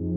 [0.00, 0.12] Welcome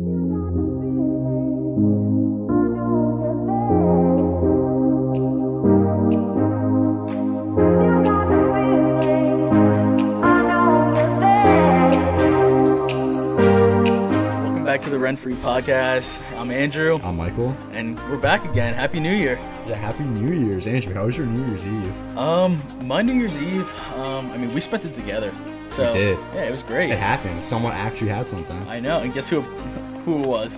[14.66, 16.22] back to the Rent Free Podcast.
[16.38, 17.50] I'm Andrew, I'm Michael.
[17.72, 18.76] and we're back again.
[18.76, 19.40] Happy New Year.
[19.66, 20.94] Yeah, happy New Year's, Andrew.
[20.94, 22.18] How was your New Year's Eve?
[22.20, 23.74] Um, my New Year's Eve.
[23.96, 25.34] Um, I mean, we spent it together.
[25.72, 26.20] So We did.
[26.36, 26.90] yeah, it was great.
[26.90, 27.42] It happened.
[27.44, 28.62] Someone actually had something.
[28.68, 29.42] I know, and guess who?
[30.06, 30.58] Who it was?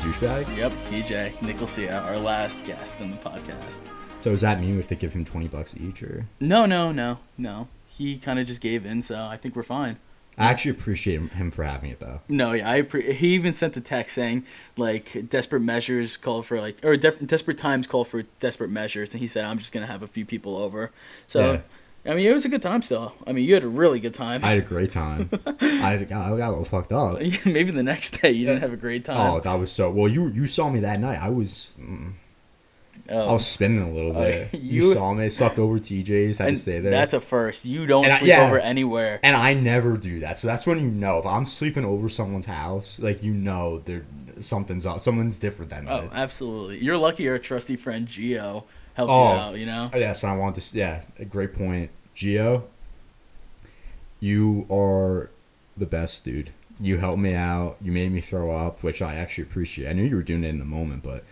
[0.00, 0.56] Douchebag.
[0.56, 3.82] Yep, TJ Nicosia, our last guest in the podcast.
[4.20, 6.26] So does that mean we have to give him twenty bucks each, or?
[6.40, 7.68] No, no, no, no.
[7.86, 9.98] He kind of just gave in, so I think we're fine.
[10.38, 12.22] I actually appreciate him for having it though.
[12.28, 14.46] No, yeah, I appre- he even sent a text saying
[14.78, 19.20] like desperate measures call for like or de- desperate times call for desperate measures, and
[19.20, 20.90] he said I'm just gonna have a few people over.
[21.26, 21.60] So,
[22.04, 23.14] I mean, it was a good time still.
[23.26, 24.44] I mean, you had a really good time.
[24.44, 25.30] I had a great time.
[25.60, 27.20] I got, I got a little fucked up.
[27.46, 29.30] Maybe the next day you didn't have a great time.
[29.34, 29.90] Oh, that was so.
[29.90, 31.20] Well, you you saw me that night.
[31.22, 32.12] I was mm,
[33.08, 34.52] Oh, I was spinning a little bit.
[34.54, 35.28] you, you- saw me.
[35.28, 36.38] Slept over TJ's.
[36.38, 36.90] Had and to stay there.
[36.90, 37.64] That's a first.
[37.64, 38.46] You don't And I- sleep yeah.
[38.46, 39.20] over anywhere.
[39.22, 40.38] and I never do that.
[40.38, 44.04] So that's when you know if I'm sleeping over someone's house, like you know there
[44.40, 45.00] something's up.
[45.00, 46.78] Someone's different that Oh, absolutely.
[46.82, 49.32] You're lucky your trusty friend Gio helped Oh.
[49.34, 49.58] you out.
[49.58, 49.90] You know.
[49.94, 50.74] Yes, and I want this.
[50.74, 52.64] Yeah, a great point, Geo,
[54.20, 55.30] You are
[55.76, 56.50] the best, dude.
[56.80, 57.76] You helped me out.
[57.80, 59.88] You made me throw up, which I actually appreciate.
[59.88, 61.24] I knew you were doing it in the moment, but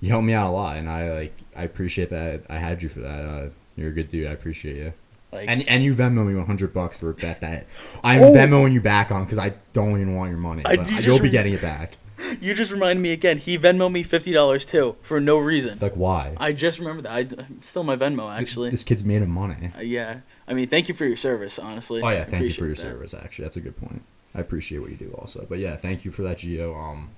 [0.00, 1.34] you helped me out a lot, and I like.
[1.56, 2.42] I appreciate that.
[2.50, 3.24] I had you for that.
[3.24, 4.26] Uh, you're a good dude.
[4.26, 4.92] I appreciate you.
[5.32, 7.66] Like, And and you Venmo me 100 bucks for a bet that
[8.04, 8.32] I'm Oh.
[8.34, 10.62] Venmoing you back on because I don't even want your money.
[10.66, 11.92] I- But you you'll just be getting it back.
[12.40, 13.38] you just reminded me again.
[13.38, 15.78] He Venmo me fifty dollars too for no reason.
[15.80, 16.34] Like why?
[16.38, 17.12] I just remembered that.
[17.12, 17.26] I
[17.60, 18.70] still my Venmo actually.
[18.70, 19.70] This kid's made of money.
[19.76, 20.20] Uh, yeah.
[20.48, 21.58] I mean, thank you for your service.
[21.58, 22.02] Honestly.
[22.02, 22.80] Oh yeah, thank you for your that.
[22.80, 23.14] service.
[23.14, 24.02] Actually, that's a good point.
[24.34, 25.46] I appreciate what you do also.
[25.48, 26.74] But yeah, thank you for that, Geo.
[26.74, 27.10] Um,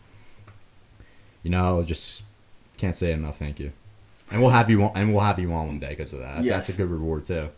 [1.43, 2.25] you know, just
[2.77, 3.39] can't say enough.
[3.39, 3.73] Thank you,
[4.31, 6.43] and we'll have you on, and we'll have you on one day because of that.
[6.43, 7.51] That's- That's a good reward too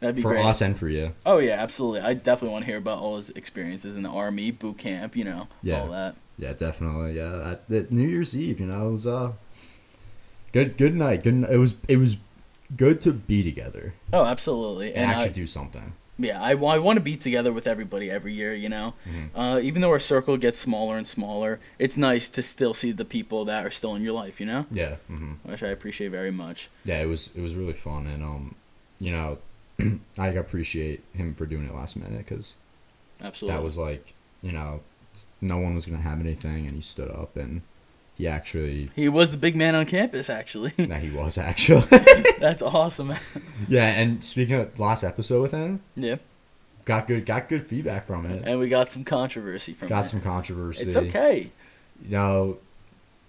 [0.00, 0.32] That'd be great.
[0.34, 0.44] for great.
[0.46, 1.12] us and for you.
[1.24, 2.00] Oh yeah, absolutely.
[2.00, 5.16] I definitely want to hear about all his experiences in the army, boot camp.
[5.16, 5.80] You know, Yeah.
[5.80, 6.16] all that.
[6.38, 7.16] Yeah, definitely.
[7.16, 8.60] Yeah, that New Year's Eve.
[8.60, 9.32] You know, it was uh,
[10.52, 10.76] good.
[10.76, 11.22] Good night.
[11.22, 11.44] Good.
[11.50, 11.74] It was.
[11.88, 12.16] It was
[12.76, 14.88] good to be together Oh, absolutely.
[14.88, 15.92] and, And actually I, do something.
[16.18, 18.54] yeah, I, I want to be together with everybody every year.
[18.54, 19.38] You know, Mm-hmm.
[19.38, 23.04] uh, even though our circle gets smaller and smaller, it's nice to still see the
[23.04, 24.40] people that are still in your life.
[24.40, 24.96] You know, Yeah.
[25.06, 26.68] hmm which I appreciate very much.
[26.84, 27.30] Yeah, it was.
[27.36, 28.56] It was really fun, and um,
[28.98, 29.38] you know,
[30.18, 32.56] I appreciate him for doing it last minute because
[33.22, 33.56] Absolutely.
[33.56, 34.80] that was like you know
[35.40, 37.62] no one was gonna have anything and he stood up and
[38.16, 40.30] he actually He was the big man on campus.
[40.30, 41.84] Actually, that he was actually
[42.38, 43.12] that's awesome.
[43.68, 46.16] yeah and speaking of last episode with him yeah,
[46.84, 50.20] got good got good feedback from it and we got some controversy from got some
[50.20, 51.50] controversy It's okay.
[52.02, 52.58] you know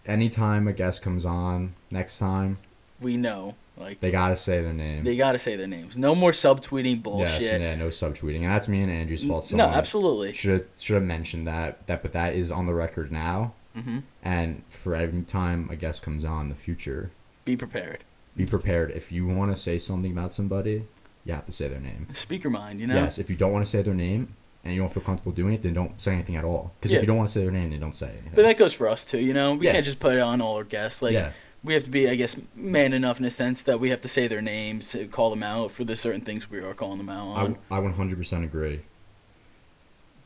[0.06, 2.56] anytime a guest comes on next time
[3.02, 5.98] We know, like they gotta say their name they got to say their names.
[5.98, 7.42] No more subtweeting bullshit.
[7.42, 10.34] yes yeah no subtweeting and that's me and Andrew's fault no, absolutely.
[10.34, 14.00] should have should have mentioned that that but that is on the record now hmm
[14.24, 17.12] and for every time a guest comes on in the future
[17.46, 18.04] Be prepared.
[18.36, 18.92] be prepared.
[18.92, 20.86] If you want to say something about somebody,
[21.26, 22.08] you have to say their name.
[22.14, 22.96] Speaker mind, you know.
[22.96, 23.18] Yes.
[23.20, 25.62] If you don't want to say their name and you don't feel comfortable doing it,
[25.62, 26.74] then don't say anything at all.
[26.80, 26.98] Because Yeah.
[26.98, 28.32] if you don't want to say their name, then don't say anything.
[28.36, 29.54] But that goes for us too, you know.
[29.56, 29.72] We Yeah.
[29.74, 31.02] can't just put it on all our guests.
[31.02, 31.32] Like yeah.
[31.64, 34.08] We have to be, I guess, man enough in a sense that we have to
[34.08, 37.10] say their names, uh, call them out for the certain things we are calling them
[37.10, 37.58] out on.
[37.70, 38.82] I, I 100% agree.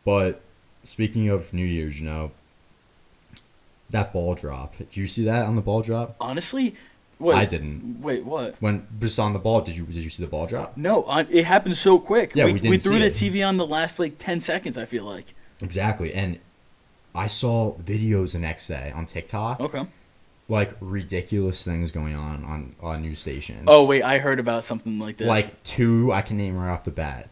[0.03, 0.41] But
[0.83, 2.31] speaking of New Year's, you know,
[3.91, 4.77] that ball drop.
[4.77, 6.15] Did you see that on the ball drop?
[6.19, 6.75] Honestly,
[7.19, 8.01] wait, I didn't.
[8.01, 8.55] Wait, what?
[8.59, 10.77] When just on the ball, did you did you see the ball drop?
[10.77, 12.31] No, on, it happened so quick.
[12.33, 13.13] Yeah, we, we didn't threw the it.
[13.13, 14.77] TV on the last like ten seconds.
[14.77, 15.35] I feel like.
[15.61, 16.13] Exactly.
[16.13, 16.39] And
[17.13, 19.85] I saw videos the next day on TikTok, Okay.
[20.51, 23.63] Like ridiculous things going on on on news stations.
[23.67, 25.27] Oh wait, I heard about something like this.
[25.27, 27.29] like two I can name right off the bat.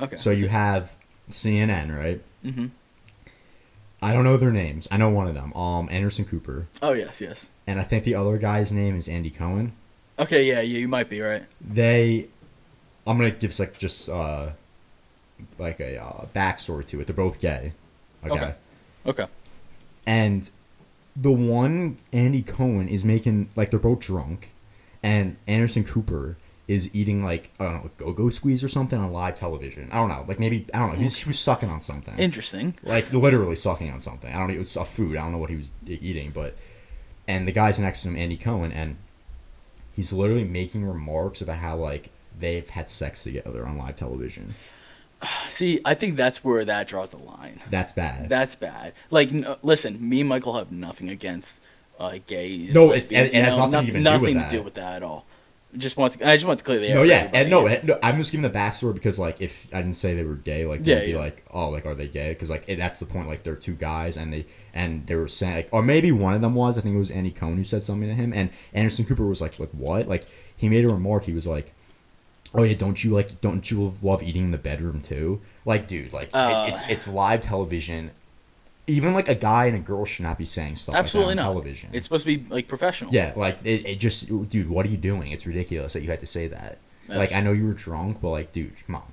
[0.00, 0.16] okay.
[0.16, 0.96] So you have
[1.28, 2.22] CNN, right?
[2.42, 2.66] hmm
[4.02, 4.86] I don't know their names.
[4.90, 5.54] I know one of them.
[5.54, 7.48] Um, Anderson Cooper, Oh yes, yes.
[7.66, 9.72] and I think the other guy's name is Andy Cohen.
[10.18, 11.44] Okay, yeah, yeah, you might be right.
[11.60, 12.28] They,
[13.06, 14.50] I'm gonna give like just uh,
[15.58, 17.06] like a uh, backstory to it.
[17.06, 17.72] They're both gay.
[18.24, 18.34] Okay.
[18.34, 18.54] Okay.
[19.06, 19.26] Okay.
[20.06, 20.50] And
[21.16, 24.54] the one Andy Cohen is making like they're both drunk,
[25.02, 29.12] and Anderson Cooper is eating like I don't know go go squeeze or something on
[29.12, 29.90] live television.
[29.92, 30.98] I don't know, like maybe I don't know.
[30.98, 32.16] He's, he was sucking on something.
[32.18, 32.74] Interesting.
[32.82, 34.32] like literally sucking on something.
[34.32, 34.54] I don't know.
[34.54, 35.16] It was a food.
[35.16, 36.56] I don't know what he was eating, but
[37.28, 38.96] and the guy's next to him, Andy Cohen, and
[39.92, 44.54] he's literally making remarks about how like they've had sex together on live television.
[45.48, 47.60] See, I think that's where that draws the line.
[47.70, 48.28] That's bad.
[48.28, 48.92] That's bad.
[49.10, 51.60] Like, n- listen, me and Michael have nothing against
[51.98, 52.74] uh, gays.
[52.74, 54.50] No, it's- lesbians, it- it has nothing to even do with nothing that.
[54.50, 55.26] to do with that at all.
[55.76, 56.94] Just want to, I just want to clear the air.
[56.94, 59.94] no, yeah, and no, no, I'm just giving the backstory because like if I didn't
[59.94, 61.18] say they were gay, like they'd Yeah, be yeah.
[61.18, 62.28] like, oh, like are they gay?
[62.28, 63.26] Because like it, that's the point.
[63.26, 66.42] Like they're two guys, and they and they were saying like, or maybe one of
[66.42, 66.78] them was.
[66.78, 69.40] I think it was Andy Cohen who said something to him, and Anderson Cooper was
[69.42, 70.06] like, like what?
[70.06, 70.26] Like
[70.56, 71.24] he made a remark.
[71.24, 71.73] He was like,
[72.54, 75.40] oh yeah, don't you like, don't you love eating in the bedroom too?
[75.64, 76.64] Like, dude, like Uh.
[76.66, 78.10] it, it's it's live television.
[78.86, 81.52] Even like a guy and a girl should not be saying stuff Absolutely like not.
[81.52, 81.88] television.
[81.94, 83.14] It's supposed to be like professional.
[83.14, 85.32] Yeah, like it, it just, dude, what are you doing?
[85.32, 86.78] It's ridiculous that you had to say that.
[87.08, 89.06] Like I know you were drunk, but like, dude, come on,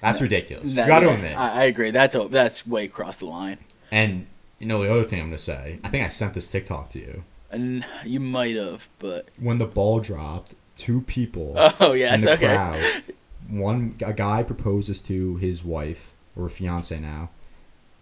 [0.00, 0.74] that's ridiculous.
[0.74, 1.36] That- you gotta yeah, admit.
[1.38, 1.90] I, I agree.
[1.90, 3.58] That's a, that's way across the line.
[3.90, 4.26] and
[4.60, 6.98] you know the other thing I'm gonna say, I think I sent this TikTok to
[7.00, 7.24] you.
[7.52, 12.32] And you might have, but When the ball dropped, two people oh yes, in the
[12.32, 12.46] okay.
[12.46, 13.02] crowd,
[13.48, 17.30] one a guy proposes to his wife or fiance now,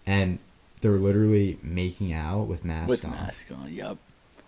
[0.07, 0.39] and
[0.81, 3.11] they're literally making out with masks With on.
[3.11, 3.73] masks on.
[3.73, 3.99] Yep.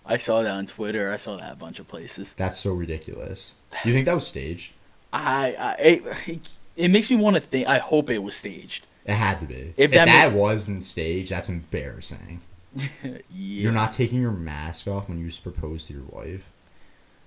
[0.06, 1.12] I saw that on Twitter.
[1.12, 2.32] I saw that a bunch of places.
[2.34, 3.52] That's so ridiculous.
[3.82, 4.72] Do you think that was staged?
[5.12, 7.68] I, I it, it makes me want to think.
[7.68, 8.86] I hope it was staged.
[9.04, 9.54] It had to be.
[9.54, 12.40] If If, that that, ma- wasn't staged, that's embarrassing.
[12.76, 13.18] yeah.
[13.32, 16.49] You're not taking your mask off when you propose to your wife.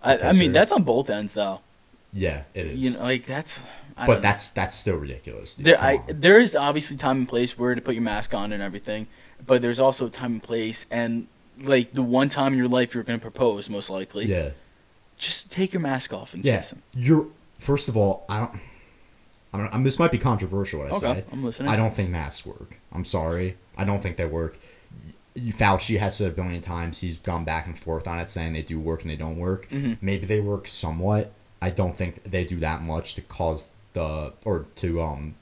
[0.03, 1.61] I, I mean, that's on both ends, though.
[2.11, 2.79] Yeah, it is.
[2.79, 3.63] You know, like that's.
[3.95, 4.21] I but don't know.
[4.21, 5.55] that's that's still ridiculous.
[5.55, 5.65] Dude.
[5.67, 5.81] there.
[5.81, 9.07] I there is obviously time and place where to put your mask on and everything,
[9.45, 11.27] but there's also time and place and
[11.61, 14.25] like the one time in your life you're gonna propose, most likely.
[14.25, 14.49] yeah,
[15.17, 16.57] Just take your mask off and yeah.
[16.57, 16.81] kiss him.
[16.95, 17.27] You're
[17.59, 18.59] first of all, I don't.
[19.53, 19.73] I don't.
[19.73, 20.81] I'm, this might be controversial.
[20.81, 21.23] I Okay, say.
[21.31, 21.69] I'm listening.
[21.69, 22.79] I don't think masks work.
[22.91, 23.57] I'm sorry.
[23.77, 24.57] I don't think they work.
[25.35, 26.99] Fauci has said a billion times.
[26.99, 29.69] He's gone back and forth on it, saying they do work and they don't work.
[29.69, 29.97] Mhm.
[30.01, 31.31] Maybe they work somewhat.
[31.61, 35.35] I don't think they do that much to cause the or to um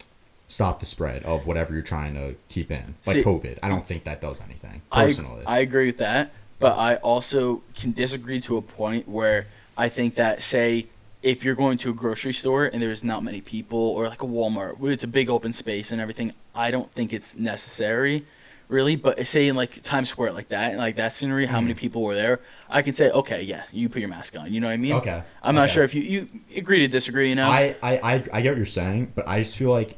[0.47, 3.59] stop the spread of whatever you're trying to keep in, like See- COVID.
[3.63, 5.43] I don't think that does anything I, personally.
[5.45, 9.47] I agree with that, but I also can disagree to a point where
[9.77, 10.88] I think that, say,
[11.23, 14.27] if you're going to a grocery store and there's not many people, or like a
[14.27, 18.25] Walmart where it's a big open space and everything, I don't think it's necessary,
[18.71, 18.95] really.
[18.95, 22.15] But say in like Times Square, like that, like that scenery, how many people were
[22.15, 22.39] there?
[22.69, 24.51] I can say, okay, yeah, you put your mask on.
[24.51, 24.94] You know what I mean?
[24.94, 27.29] Okay, I'm not sure if you you agree to disagree.
[27.29, 27.50] You know?
[27.50, 29.97] I, I, I, I get what you're saying, but I just feel like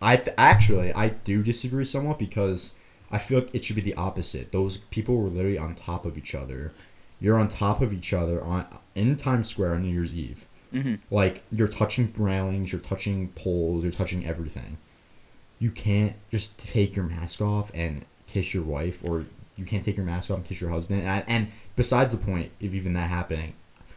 [0.00, 2.72] I th- actually I do disagree somewhat because
[3.10, 4.52] I feel like it should be the opposite.
[4.52, 6.72] Those people were literally on top of each other.
[7.20, 10.48] You're on top of each other on in Times Square on New Year's Eve.
[10.72, 14.78] hmm Like you're touching railings, you're touching poles, you're touching everything.
[15.58, 19.96] You can't just take your mask off and kiss your wife, or you can't take
[19.96, 21.00] your mask off and kiss your husband.
[21.02, 23.54] And, I, and besides the point of even that happening,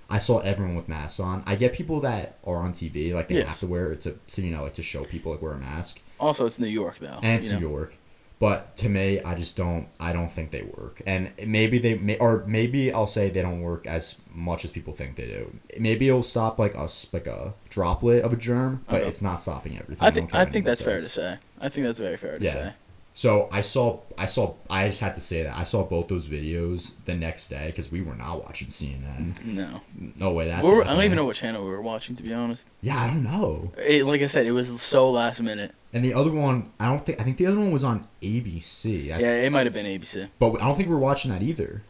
[0.09, 1.44] I saw everyone with masks on.
[1.47, 3.47] I get people that are on TV, like they Yes.
[3.47, 5.57] have to wear it to, to, you know, like to show people like wear a
[5.57, 7.19] mask, Also, it's New York though.
[7.24, 7.59] and it's you know?
[7.59, 7.97] New York.
[8.39, 9.88] But to me, I just don't.
[10.01, 13.62] I don't think they work, and maybe they may, or maybe I'll say they don't
[13.62, 15.56] work as much as people think they do.
[15.80, 19.07] Maybe it'll stop like us, like a droplet of a germ, but Okay.
[19.07, 20.06] it's not stopping everything.
[20.06, 21.38] I think care I think that's fair to say.
[21.62, 22.53] I think that's very fair to Yeah.
[22.53, 22.74] say.
[23.15, 26.27] So I saw, I saw, I just had to say that I saw both those
[26.27, 29.44] videos the next day because we were not watching CNN.
[29.45, 29.81] No,
[30.15, 30.68] No way, that's.
[30.68, 32.15] We were- I don't even know what channel we were watching.
[32.15, 33.71] To be honest, Yeah, I don't know.
[33.77, 35.74] it, like I said, it was so last minute.
[35.94, 37.21] And the other one, I don't think.
[37.21, 39.10] I think the other one was on ABC.
[39.10, 40.30] That's, yeah, it might have been ABC.
[40.39, 41.83] But I don't think we're watching that either.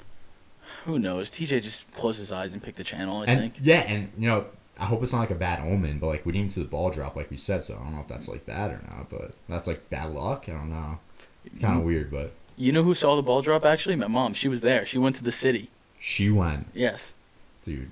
[0.83, 1.31] Who knows?
[1.31, 3.21] TJ just closed his eyes and picked the channel.
[3.21, 3.53] I and think.
[3.61, 6.33] yeah, and you know, I hope it's not like a bad omen, but like we
[6.33, 8.45] didn't see the ball drop like we said, so I don't know if that's like
[8.45, 10.45] bad or not, but that's like bad luck.
[10.49, 10.99] I don't know.
[11.61, 13.65] Kind of weird, but You know who saw the ball drop?
[13.65, 14.33] Actually, my mom.
[14.33, 14.85] She was there.
[14.85, 15.69] She went to the city.
[15.99, 17.13] she went, Yes,
[17.63, 17.91] dude.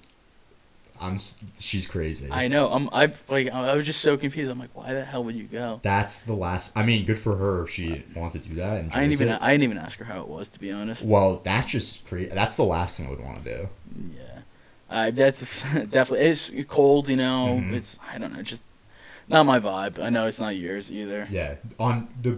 [1.02, 1.16] I'm.
[1.16, 2.28] s- She's crazy.
[2.32, 2.70] I know.
[2.72, 2.88] I'm.
[2.94, 3.50] I like.
[3.50, 4.52] I was just so confused.
[4.52, 5.80] I'm like, why the hell would you go?
[5.82, 6.72] That's the last.
[6.78, 8.78] I mean, good for her if she wanted to do that.
[8.78, 9.30] And I didn't even.
[9.30, 10.50] I didn't even ask her how it was.
[10.50, 11.04] To be honest.
[11.04, 12.30] Well, that's just crazy.
[12.32, 13.70] That's the last thing I would want to do.
[14.16, 14.40] Yeah,
[14.92, 16.28] uh, that's definitely.
[16.28, 17.10] It's cold.
[17.10, 17.60] You know.
[17.60, 17.74] Mhm.
[17.74, 17.98] It's.
[18.08, 18.44] I don't know.
[18.44, 18.62] Just
[19.28, 19.98] not my vibe.
[20.00, 21.28] I know it's not yours either.
[21.32, 21.56] Yeah.
[21.80, 22.38] On the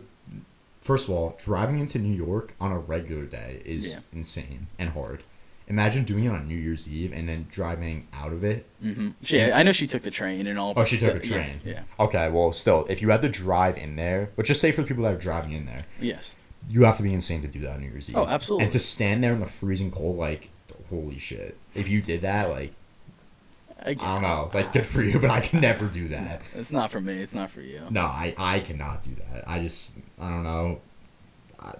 [0.83, 3.99] first of all, driving into New York on a regular day is Yeah.
[4.11, 5.23] insane and hard.
[5.67, 9.37] Imagine doing it on New Year's Eve and then driving out of it hmm She.
[9.37, 9.57] Yeah.
[9.57, 10.73] I know she took the train and all.
[10.75, 11.61] Oh, she took a still- yeah, train.
[11.63, 11.81] Yeah.
[11.99, 14.87] Okay, well, still, if you had to drive in there, but just say for the
[14.87, 16.35] people that are driving in there, Yes.
[16.69, 18.17] you have to be insane to do that on New Year's Eve.
[18.17, 18.65] Oh, absolutely.
[18.65, 20.49] And to stand there in the freezing cold, like,
[20.89, 21.57] holy shit.
[21.73, 22.73] If you did that, like,
[23.85, 26.41] I, I don't know, like, good for you, but I can never do that.
[26.55, 27.13] It's not for me.
[27.13, 27.81] It's not for you.
[27.89, 29.43] No, I, I cannot do that.
[29.47, 30.81] I just, I don't know.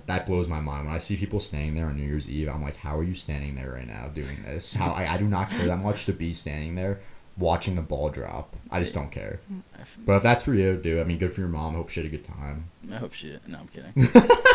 [0.05, 0.86] That blows my mind.
[0.88, 3.15] When I see people standing there on New Year's Eve, I'm like, how are you
[3.15, 4.74] standing there right now doing this?
[4.74, 7.01] How I, I do not care that much to be standing there
[7.38, 8.55] watching the ball drop.
[8.72, 9.41] I just don't care.
[9.51, 10.05] Mm-hmm.
[10.05, 11.75] But if that's for you, dude, I mean, good for your mom.
[11.75, 12.69] Hope she had a good time.
[12.89, 13.38] I hope she.
[13.45, 14.10] No, I'm kidding.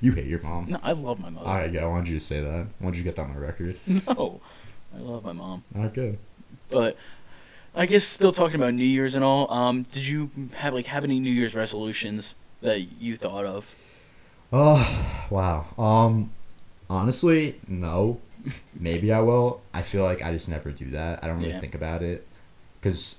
[0.00, 0.66] You hate your mom.
[0.68, 1.46] No, I love my mother.
[1.46, 2.66] All right, yeah, I wanted you to say that.
[2.80, 3.76] I wanted you to get that on the record.
[4.06, 4.40] No,
[4.98, 5.62] I love my mom.
[5.74, 6.18] Right, good.
[6.70, 6.96] But
[7.74, 9.50] I guess still talking about New Year's and all.
[9.52, 13.74] Um, did you have like have any New Year's resolutions that you thought of?
[14.52, 15.66] Oh, wow.
[15.78, 16.32] Um,
[16.90, 18.20] honestly, no.
[18.78, 19.60] Maybe I will.
[19.74, 21.22] I feel like I just never do that.
[21.22, 21.60] I don't really Yeah.
[21.60, 22.26] think about it
[22.80, 23.16] because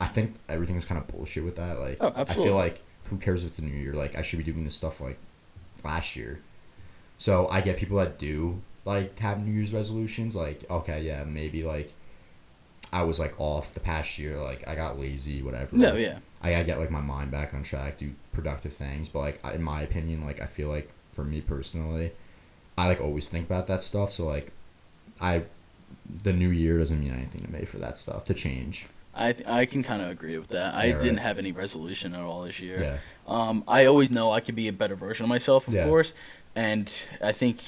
[0.00, 1.78] I think everything everything's kind of bullshit with that.
[1.80, 3.92] Like, Oh, I feel like who cares if it's a new year?
[3.92, 5.18] Like, I should be doing this stuff like
[5.84, 6.40] last year.
[7.18, 10.34] So I get people that do like have New Year's resolutions.
[10.36, 11.92] Like, okay, yeah, maybe like
[12.92, 14.38] I was like off the past year.
[14.38, 15.76] Like, I got lazy, whatever.
[15.76, 16.18] No, yeah.
[16.42, 19.08] I gotta get like my mind back on track, do productive things.
[19.08, 22.12] But like in my opinion, like I feel like for me personally,
[22.78, 24.12] I like always think about that stuff.
[24.12, 24.52] So like,
[25.20, 25.44] I,
[26.24, 28.86] the new year doesn't mean anything to me for that stuff to change.
[29.14, 30.74] I th- I can kind of agree with that.
[30.74, 31.02] I Yeah, right.
[31.02, 32.80] didn't have any resolution at all this year.
[32.80, 35.84] Yeah, Um, I always know I could be a better version of myself, of Yeah.
[35.84, 36.14] course,
[36.54, 36.90] and
[37.22, 37.58] I think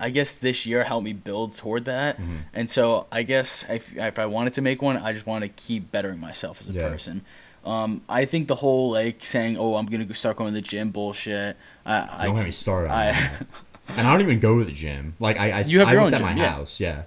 [0.00, 2.18] I guess this year helped me build toward that.
[2.20, 2.38] Mhm.
[2.54, 5.48] And so I guess if, if I wanted to make one, I just want to
[5.48, 6.88] keep bettering myself as a Yeah.
[6.88, 7.22] person.
[7.64, 10.90] Um, I think the whole like saying, "Oh, I'm gonna start going to the gym"
[10.90, 11.56] bullshit.
[11.84, 13.46] I, don't I, get me started on I- that.
[13.96, 15.14] And I don't even go to the gym.
[15.18, 16.50] Like I, I, You have I your own at my yeah.
[16.52, 17.02] house, yeah.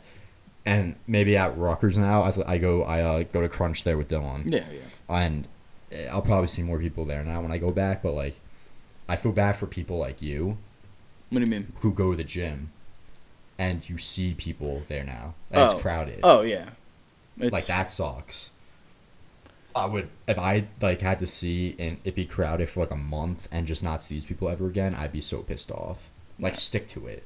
[0.65, 4.09] And maybe at Rockers now, I, I go, I uh, go to Crunch there with
[4.09, 4.51] Dylan.
[4.51, 4.81] yeah, yeah.
[5.09, 5.47] and
[5.93, 8.03] eh, I'll probably see more people there now when I go back.
[8.03, 8.35] But like,
[9.07, 10.57] I feel bad for people like you
[11.29, 11.71] What do you mean?
[11.77, 12.72] who go to the gym,
[13.57, 15.35] and you see people there now.
[15.53, 15.65] Oh.
[15.65, 16.19] It's crowded.
[16.23, 16.69] Oh yeah,
[17.37, 18.49] it's, like that sucks.
[19.75, 22.97] I would if I like had to see and it be crowded for like a
[22.97, 24.93] month and just not see these people ever again.
[24.95, 26.09] I'd be so pissed off.
[26.39, 27.23] Like stick to it.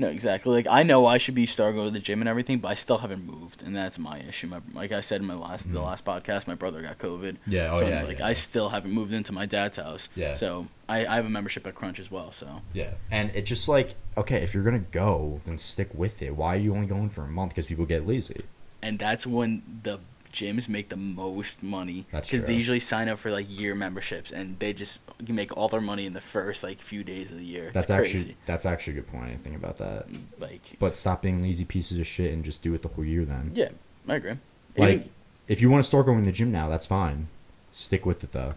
[0.00, 0.52] No, exactly.
[0.54, 2.74] Like I know I should be start going to the gym and everything, but I
[2.74, 4.46] still haven't moved, and that's my issue.
[4.46, 5.84] My, like I said in my last the Mhm.
[5.84, 7.36] last podcast, my brother got COVID.
[7.46, 7.70] Yeah.
[7.72, 8.02] Oh so yeah.
[8.04, 10.08] like yeah, I still haven't moved into my dad's house.
[10.14, 10.32] Yeah.
[10.34, 12.32] So I, I have a membership at Crunch as well.
[12.32, 16.34] So Yeah, and it just like okay, if you're gonna go, then stick with it.
[16.34, 17.52] Why are you only going for a month?
[17.52, 18.40] Because people get lazy.
[18.82, 20.00] and that's when the
[20.32, 24.58] gyms make the most money because they usually sign up for like year memberships and
[24.58, 27.70] they just make all their money in the first like few days of the year.
[27.72, 28.18] That's it's crazy.
[28.18, 29.24] actually that's actually a good point.
[29.32, 30.08] I think about that.
[30.08, 33.04] Mm, like But stop being lazy pieces of shit and just do it the whole
[33.04, 33.52] year then.
[33.54, 33.70] yeah,
[34.08, 34.36] I agree.
[34.76, 35.08] Like, Even-
[35.48, 37.28] if you want to start going to the gym now, that's fine.
[37.72, 38.54] Stick with it though.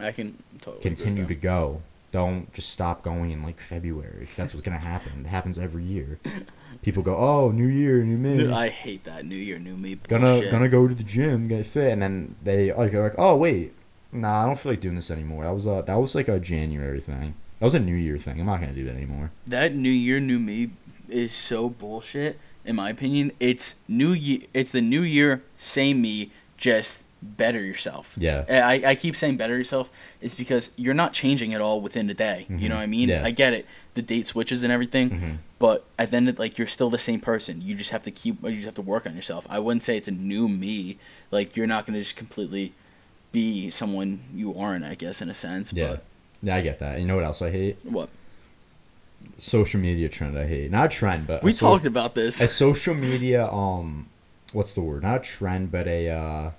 [0.00, 1.82] I can totally Continue to go.
[2.12, 4.26] Don't just stop going in like February.
[4.26, 5.20] 'cause that's what's gonna happen.
[5.20, 6.18] It happens every year.
[6.82, 9.96] People go, "Oh, New Year, new me." I hate that New Year, New Me.
[10.08, 13.14] gonna gonna go to the gym, get fit, and then they oh, like are like,
[13.18, 13.72] "Oh, wait,
[14.12, 16.40] nah, I don't feel like doing this anymore." That was a that was like a
[16.40, 17.34] January thing.
[17.58, 18.40] That was a New Year thing.
[18.40, 19.30] I'm not gonna do that anymore.
[19.46, 20.70] that New Year, New Me
[21.08, 22.38] is so bullshit.
[22.64, 24.40] In my opinion, it's New Year.
[24.54, 28.14] It's the New Year, same me, just better yourself.
[28.16, 28.44] Yeah.
[28.48, 29.90] I, I keep saying better yourself.
[30.20, 32.46] It's because you're not changing at all within a day.
[32.48, 33.08] You know what I mean?
[33.10, 33.22] Yeah.
[33.24, 33.66] I get it.
[33.94, 35.36] The date switches and everything, Mhm.
[35.58, 37.60] but at the end, of, like you're still the same person.
[37.60, 38.42] You just have to keep.
[38.42, 39.46] You just have to work on yourself.
[39.50, 40.96] I wouldn't say it's a new me.
[41.30, 42.72] Like you're not gonna just completely
[43.32, 44.84] be someone you aren't.
[44.84, 45.72] I guess in a sense.
[45.72, 45.96] Yeah.
[46.42, 46.98] Yeah, I get that.
[47.00, 47.76] You know what else I hate?
[47.82, 48.08] What?
[49.36, 50.70] Social media trend I hate.
[50.70, 52.40] Not a trend, but We a so- talked about this.
[52.40, 54.06] a social media um
[54.52, 55.02] what's the word?
[55.02, 56.50] Not a trend, but a uh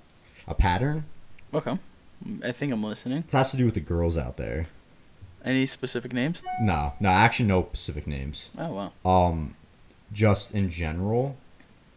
[0.48, 1.04] a pattern.
[1.54, 1.78] Okay.
[2.44, 3.18] I think I'm listening.
[3.26, 4.66] It has to do with the girls out there.
[5.44, 6.42] Any specific names?
[6.60, 8.50] No, no, actually no specific names.
[8.56, 9.28] Oh wow.
[9.28, 9.56] Um
[10.12, 11.36] just in general,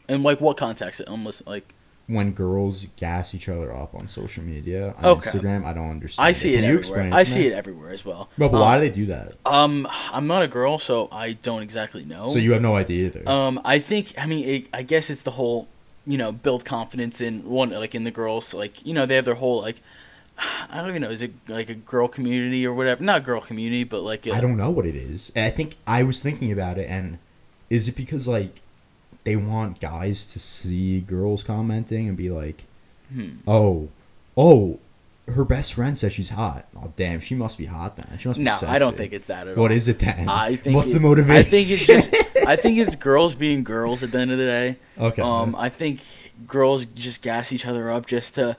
[0.10, 1.02] And like what context?
[1.06, 1.50] I'm listening.
[1.52, 1.74] Like
[2.08, 5.20] when girls gas each other up on social media on Okay.
[5.30, 6.28] Instagram, I don't understand.
[6.28, 6.80] I see it Can you everywhere.
[6.80, 8.30] explain I see it everywhere as well.
[8.38, 9.34] No, but um, why do they do that?
[9.46, 12.30] Um, I'm not a girl, so I don't exactly know.
[12.30, 13.28] So you have no idea either.
[13.30, 15.68] Um, I think I mean it, I guess it's the whole,
[16.08, 19.26] you know, build confidence in one like in the girls like you know they have
[19.26, 19.78] their whole like,
[20.38, 23.84] I don't even know is it like a girl community or whatever not girl community
[23.84, 25.32] but like I don't know what it is.
[25.36, 27.20] And I think I was thinking about it, and
[27.70, 28.62] is it because like
[29.24, 32.64] they want guys to see girls commenting and be like,
[33.14, 33.38] Hmm.
[33.48, 33.90] "Oh,
[34.38, 34.80] oh,
[35.28, 36.68] her best friend says she's hot.
[36.80, 38.18] Oh, damn, she must be hot then.
[38.20, 39.62] She must be no I don't think it's that at all.
[39.64, 40.30] What is it then?
[40.30, 41.36] I think What's it- the motivation?
[41.36, 42.12] I think it's just
[42.46, 44.78] I think it's girls being girls at the end of the day.
[44.98, 45.22] okay.
[45.22, 46.02] Um, I think
[46.48, 48.58] girls just gas each other up just to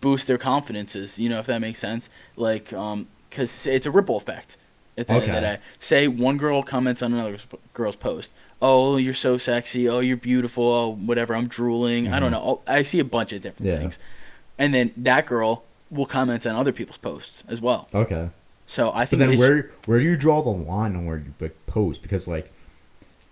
[0.00, 1.18] boost their confidences.
[1.18, 2.10] You know, if that makes sense.
[2.36, 4.56] Like, um, because it's a ripple effect.
[4.96, 7.36] At the end of the day, say one girl comments on another
[7.72, 8.32] girl's post.
[8.60, 9.88] Oh, you're so sexy.
[9.88, 10.64] Oh, you're beautiful.
[10.64, 11.36] Oh, whatever.
[11.36, 12.08] I'm drooling.
[12.12, 12.42] I don't know.
[12.42, 13.74] Oh, I see a bunch of different Mm-hmm.
[13.76, 13.78] Yeah.
[13.80, 13.98] things,
[14.58, 17.86] and then that girl will comment on other people's posts as well.
[17.94, 18.30] okay.
[18.66, 19.18] So I But think.
[19.20, 22.02] then they sh- where where do you draw the line on where you like, post?
[22.02, 22.50] Because like,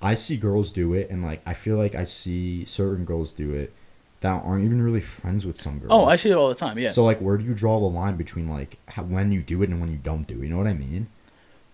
[0.02, 3.54] I see girls do it, and like I feel like I see certain girls do
[3.54, 3.72] it
[4.20, 5.92] that aren't even really friends with some girls.
[5.92, 6.78] Oh, I see it all the time.
[6.78, 6.90] Yeah.
[6.90, 9.70] So like, where do you draw the line between like how, when you do it
[9.70, 10.44] and when you don't do it?
[10.44, 11.08] You know what I mean?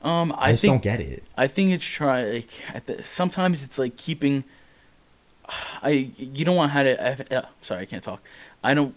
[0.02, 1.22] um, I, I, just think don't get it.
[1.36, 4.44] I think it's try like at the, sometimes it's like keeping.
[5.82, 7.38] I you don't want how to.
[7.38, 8.20] Uh, sorry, I can't talk.
[8.62, 8.94] I don't.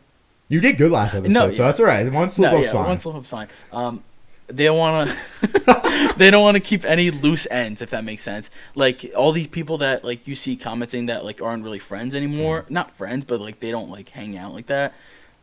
[0.47, 1.67] You did good last episode, No, so yeah.
[1.67, 2.11] that's all right.
[2.11, 2.85] One slip no, up's yeah, fine.
[2.85, 3.47] one slip up's fine.
[3.71, 4.03] Um,
[4.47, 6.13] they don't want to.
[6.17, 8.49] they don't want to keep any loose ends, if that makes sense.
[8.75, 12.63] Like all these people that like you see commenting that like aren't really friends anymore.
[12.63, 12.71] Mm.
[12.71, 14.93] Not friends, but like they don't like hang out like that.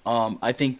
[0.07, 0.79] Um, I think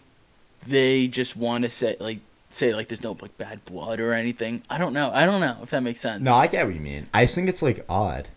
[0.67, 4.63] they just want to say like say like there's no like bad blood or anything.
[4.69, 5.11] I don't know.
[5.11, 6.25] I don't know if that makes sense.
[6.25, 7.07] No, I get what you mean.
[7.13, 8.27] I think it's like odd.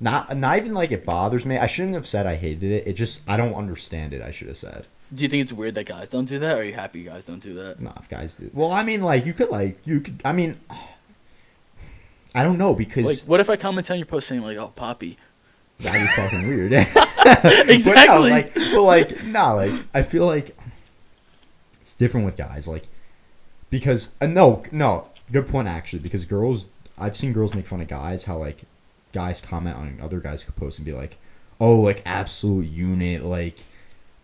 [0.00, 1.58] Not not even like it bothers me.
[1.58, 2.86] I shouldn't have said I hated it.
[2.86, 4.22] It just I don't understand it.
[4.22, 4.86] I should have said.
[5.14, 7.26] Do you think it's weird that guys don't do that, or are you happy guys
[7.26, 7.80] don't do that?
[7.80, 8.50] No, if guys do.
[8.54, 10.20] Well, I mean, like you could like you could.
[10.24, 10.58] I mean,
[12.34, 14.72] I don't know because Like, what if I comment on your post saying like, "Oh,
[14.74, 15.18] Poppy"?
[15.80, 16.72] that'd be fucking weird.
[16.72, 17.72] exactly.
[17.84, 20.56] But no, like, but like, nah, like, I feel like
[21.80, 22.84] it's different with guys, like,
[23.70, 26.66] because uh, no, no, good point actually, because girls,
[26.98, 28.62] I've seen girls make fun of guys, how like,
[29.12, 31.18] guys comment on other guys' posts and be like,
[31.60, 33.58] oh, like absolute unit, like,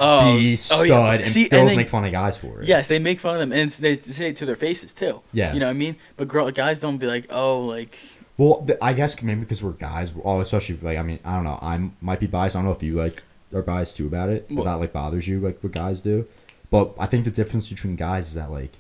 [0.01, 1.13] Um, oh, beast, oh, stud, yeah.
[1.13, 2.69] and See, girls they- make fun of guys for it.
[2.69, 5.23] Yes, they make fun of them, and they say it to their faces too.
[5.33, 5.53] Yeah.
[5.53, 5.97] you know what I mean.
[6.17, 7.99] But girl, guys don't be like, "Oh, like."
[8.37, 11.59] Well, I guess maybe because we're guys, oh, especially like I mean, I don't know,
[11.61, 12.55] I might be biased.
[12.55, 14.47] I don't know if you like are biased too about it.
[14.49, 16.27] Well- that like bothers you, like what guys do.
[16.71, 18.73] But I think the difference between guys is that like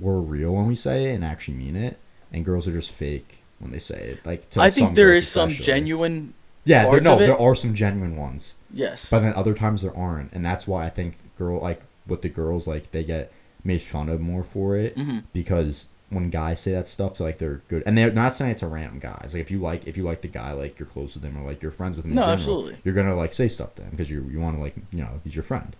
[0.00, 1.98] we're real when we say it and actually mean it,
[2.32, 4.24] and girls are just fake when they say it.
[4.26, 6.32] Like to I think there is some genuine.
[6.64, 9.08] Yeah, there, no, there are some genuine ones, Yes.
[9.10, 12.28] but then other times there aren't, and that's why I think girl like with the
[12.28, 16.72] girls like they get made fun of more for it hmm because when guys say
[16.72, 19.30] that stuff, it's like they're good, and they're not saying it to random guys.
[19.32, 21.44] Like if you like if you like the guy, like you're close with him or
[21.48, 22.14] like you're friends with him.
[22.14, 22.76] No, general, absolutely.
[22.84, 25.20] You're gonna like say stuff to him because you you want to like you know
[25.24, 25.74] he's your friend.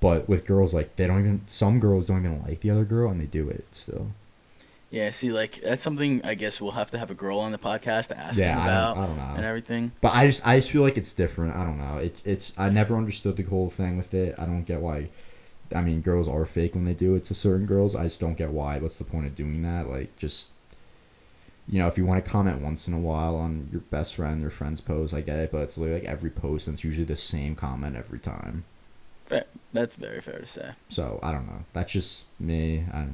[0.00, 3.10] But with girls, like they don't even some girls don't even like the other girl,
[3.10, 4.12] and they do it still.
[4.90, 5.10] Yeah.
[5.10, 8.08] See, like that's something I guess we'll have to have a girl on the podcast
[8.08, 9.34] to ask Yeah, him I about don't, I don't know.
[9.36, 9.92] and everything.
[10.00, 11.54] But I just I just feel like it's different.
[11.54, 11.98] I don't know.
[11.98, 14.34] It it's I never understood the whole thing with it.
[14.38, 15.10] I don't get why.
[15.74, 17.94] I mean, girls are fake when they do it to certain girls.
[17.94, 18.78] I just don't get why.
[18.78, 19.86] What's the point of doing that?
[19.88, 20.52] Like, just
[21.68, 24.40] you know, if you want to comment once in a while on your best friend,
[24.40, 25.52] your friend's post, I get it.
[25.52, 28.64] But it's literally like every post, and it's usually the same comment every time.
[29.26, 29.44] Fair.
[29.74, 30.70] That's very fair to say.
[30.88, 31.64] So I don't know.
[31.74, 32.86] That's just me.
[32.90, 33.08] I,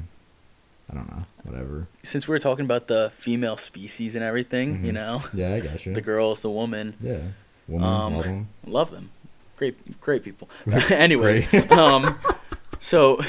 [0.91, 1.25] I don't know.
[1.45, 1.89] Whatever.
[2.03, 4.95] Since we were talking about the female species and everything, you Mhm.
[4.95, 5.95] know, Yeah, I got you.
[5.95, 7.19] the girls, the woman, yeah,
[7.69, 8.49] woman, Um, love 'em.
[8.67, 9.11] love them.
[9.57, 10.49] Great, great people.
[10.91, 11.71] anyway, Great.
[11.73, 12.19] um,
[12.81, 13.23] so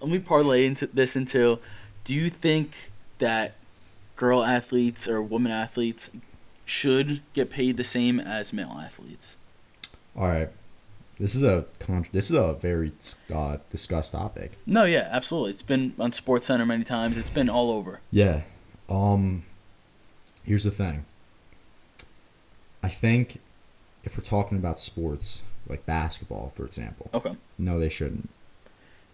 [0.00, 1.58] let me parlay into this into:
[2.04, 2.72] Do you think
[3.18, 3.54] that
[4.16, 6.08] girl athletes or women athletes
[6.64, 9.36] should get paid the same as male athletes?
[10.16, 10.48] All right.
[11.18, 12.92] This is a con- this is a very
[13.32, 14.52] uh, discussed topic.
[14.66, 15.50] No, yeah, absolutely.
[15.52, 17.16] It's been on Sports Center many times.
[17.16, 18.00] It's been all over.
[18.10, 18.42] Yeah.
[18.88, 19.44] Um
[20.44, 21.04] here's the thing.
[22.82, 23.38] I think
[24.02, 27.36] if we're talking about sports, like basketball, for example, Okay.
[27.58, 28.28] no, they shouldn't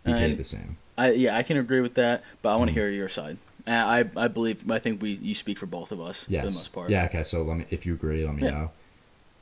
[0.05, 0.79] be paid the same.
[0.97, 2.79] I yeah, I can agree with that, but I want to Mhm.
[2.79, 3.37] hear your side.
[3.67, 6.45] I I believe I think we you speak for both of us Yes.
[6.45, 6.91] for the most part.
[6.91, 7.05] Yeah.
[7.05, 7.23] Okay.
[7.23, 8.51] So let me, if you agree, let me Yeah.
[8.51, 8.71] know.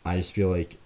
[0.04, 0.76] I just feel like,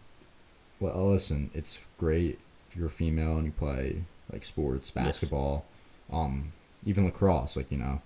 [0.80, 2.38] well, listen, it's great
[2.68, 5.04] if you're a female and you play like sports, Yes.
[5.06, 5.64] basketball,
[6.10, 6.52] um,
[6.84, 7.56] even lacrosse.
[7.56, 8.00] Like you know,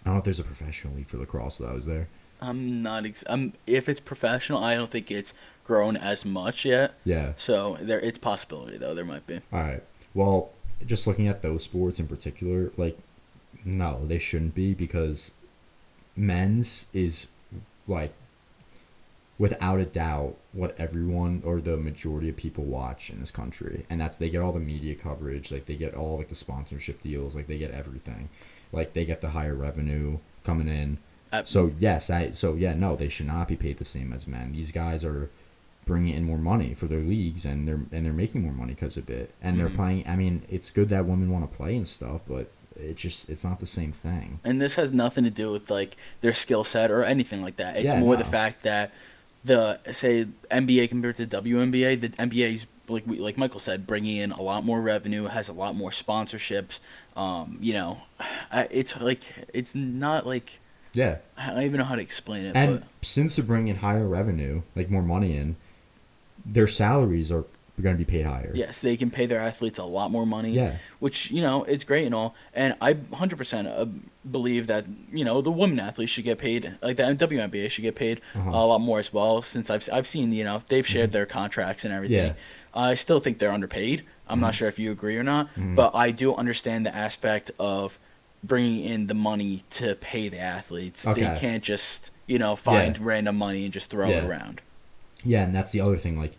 [0.00, 1.74] I don't know if there's a professional league for lacrosse though.
[1.74, 2.08] Is there?
[2.40, 3.04] I'm not.
[3.04, 5.32] Ex- I'm if it's professional, I don't think it's
[5.64, 6.94] grown as much yet.
[7.04, 7.34] Yeah.
[7.36, 8.94] So there, it's possibility though.
[8.94, 9.40] There might be.
[9.52, 9.82] All right.
[10.14, 10.50] Well,
[10.84, 12.98] just looking at those sports in particular, like,
[13.64, 15.30] no, they shouldn't be because
[16.16, 17.28] men's is
[17.86, 18.12] like,
[19.42, 24.00] without a doubt, what everyone or the majority of people watch in this country, and
[24.00, 27.34] that's they get all the media coverage, like they get all like the sponsorship deals,
[27.34, 28.28] like they get everything,
[28.70, 30.98] like they get the higher revenue coming in.
[31.32, 34.28] Uh, So yes, I so yeah, no, they should not be paid the same as
[34.28, 34.52] men.
[34.52, 35.28] These guys are
[35.86, 38.96] bringing in more money for their leagues, and they're and they're making more money because
[38.96, 39.34] of it.
[39.42, 39.74] And they're Mhm.
[39.82, 40.02] playing.
[40.06, 43.44] I mean, it's good that women want to play and stuff, but it just it's
[43.44, 44.38] not the same thing.
[44.44, 47.76] and this has nothing to do with like their skill set or anything like that.
[47.76, 48.92] It's Yeah, more the fact that
[49.44, 54.32] the say NBA compared to WNBA, the NBA's like we, like Michael said, bringing in
[54.32, 56.78] a lot more revenue, has a lot more sponsorships.
[57.16, 58.02] Um, you know,
[58.52, 60.60] it's like it's not like
[60.94, 62.56] Yeah, I don't even know how to explain it.
[62.56, 65.56] and but since they're bringing in higher revenue, like more money in,
[66.44, 67.44] their salaries are
[67.80, 68.52] going to be paid higher.
[68.54, 70.50] Yes, they can pay their athletes a lot more money.
[70.50, 70.76] Yeah.
[70.98, 72.34] Which, you know, it's great and all.
[72.54, 73.86] And I 100% uh,
[74.30, 77.94] believe that, you know, the women athletes should get paid, like the WNBA should get
[77.94, 78.50] paid Uh-huh.
[78.50, 81.84] a lot more as well, since I've, I've seen, you know, they've shared their contracts
[81.84, 82.16] and everything.
[82.18, 82.28] Yeah.
[82.30, 82.78] Mm-hmm.
[82.78, 84.04] I still think they're underpaid.
[84.28, 87.98] I'm not sure if you agree or not, but I do understand the aspect of
[88.44, 91.02] bringing in the money to pay the athletes.
[91.02, 93.02] They can't just, you know, find Yeah.
[93.04, 94.60] random money and just throw it around.
[95.24, 96.18] Yeah, and that's the other thing.
[96.18, 96.32] Like,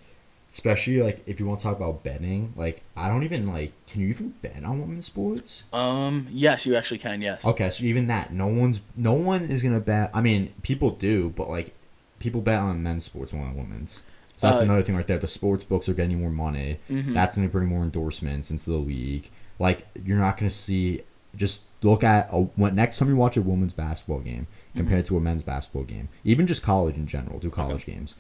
[0.54, 3.74] especially like if you want to talk about betting, like I don't even like.
[3.88, 5.66] Can you even bet on women's sports?
[5.74, 7.44] Um, yes, you actually can, yes.
[7.46, 10.12] Okay, so even that, no one's, no one is gonna bet.
[10.14, 11.74] I mean, people do, but like,
[12.20, 14.02] people bet on men's sports more than women's.
[14.38, 15.18] So that's Uh, another thing right there.
[15.20, 16.80] The sports books are getting more money.
[16.90, 17.14] Mhm.
[17.14, 19.30] That's gonna bring more endorsements into the league.
[19.60, 21.02] Like, you're not gonna see.
[21.36, 25.18] Just look at a, when next time you watch a women's basketball game compared to
[25.18, 27.40] a men's basketball game, even just college in general.
[27.40, 28.16] Do college games.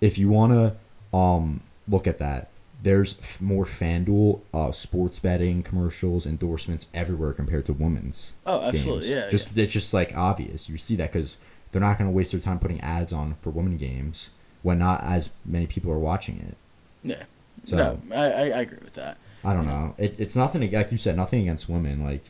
[0.00, 0.76] If you wanna
[1.12, 2.48] um look at that,
[2.82, 9.00] there's f- more FanDuel uh, sports betting commercials, endorsements everywhere compared to women's Oh, absolutely,
[9.08, 9.10] games.
[9.10, 10.68] yeah, Just it's just like obvious.
[10.68, 11.38] You see that because
[11.70, 14.30] they're not going to waste their time putting ads on for women games
[14.62, 16.56] when not as many people are watching it.
[17.02, 17.24] Yeah.
[17.64, 17.76] So-
[18.08, 19.16] no, I, I, I agree with that.
[19.44, 19.94] I don't know.
[19.98, 21.16] It, it's nothing like you said.
[21.16, 22.04] Nothing against women.
[22.04, 22.22] Like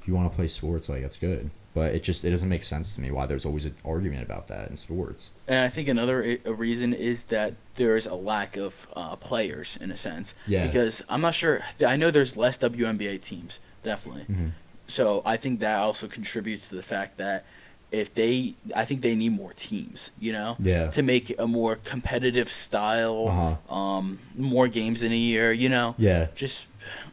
[0.00, 1.50] if you want to play sports, like that's good.
[1.78, 4.48] But it just it doesn't make sense to me why there's always an argument about
[4.48, 5.30] that in sports.
[5.46, 9.90] And I think another reason is that there is a lack of uh, players in
[9.92, 10.34] a sense.
[10.46, 10.66] Yeah.
[10.66, 11.60] Because I'm not sure.
[11.86, 14.24] I know there's less WNBA teams, definitely.
[14.34, 14.50] Mhm.
[14.88, 17.44] So I think that also contributes to the fact that
[17.92, 20.10] if they, I think they need more teams.
[20.18, 20.56] You know.
[20.58, 20.88] Yeah.
[20.90, 23.74] To make a more competitive style, Uh-huh.
[23.74, 25.52] um, more games in a year.
[25.52, 25.94] You know.
[25.96, 26.26] Yeah.
[26.34, 26.66] Just,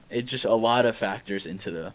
[0.10, 1.94] it just a lot of factors into the.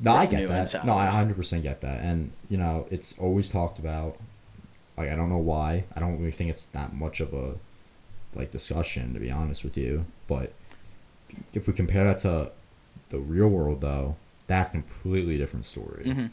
[0.00, 0.84] No, I get that.
[0.84, 2.00] No, I hundred percent get that.
[2.00, 4.18] And you know, it's always talked about.
[4.96, 5.84] Like I don't know why.
[5.96, 7.54] I don't really think it's that much of a
[8.34, 10.06] like discussion to be honest with you.
[10.26, 10.52] But
[11.52, 12.52] if we compare that to
[13.08, 16.04] the real world, though, that's a completely different story.
[16.06, 16.30] Mhm.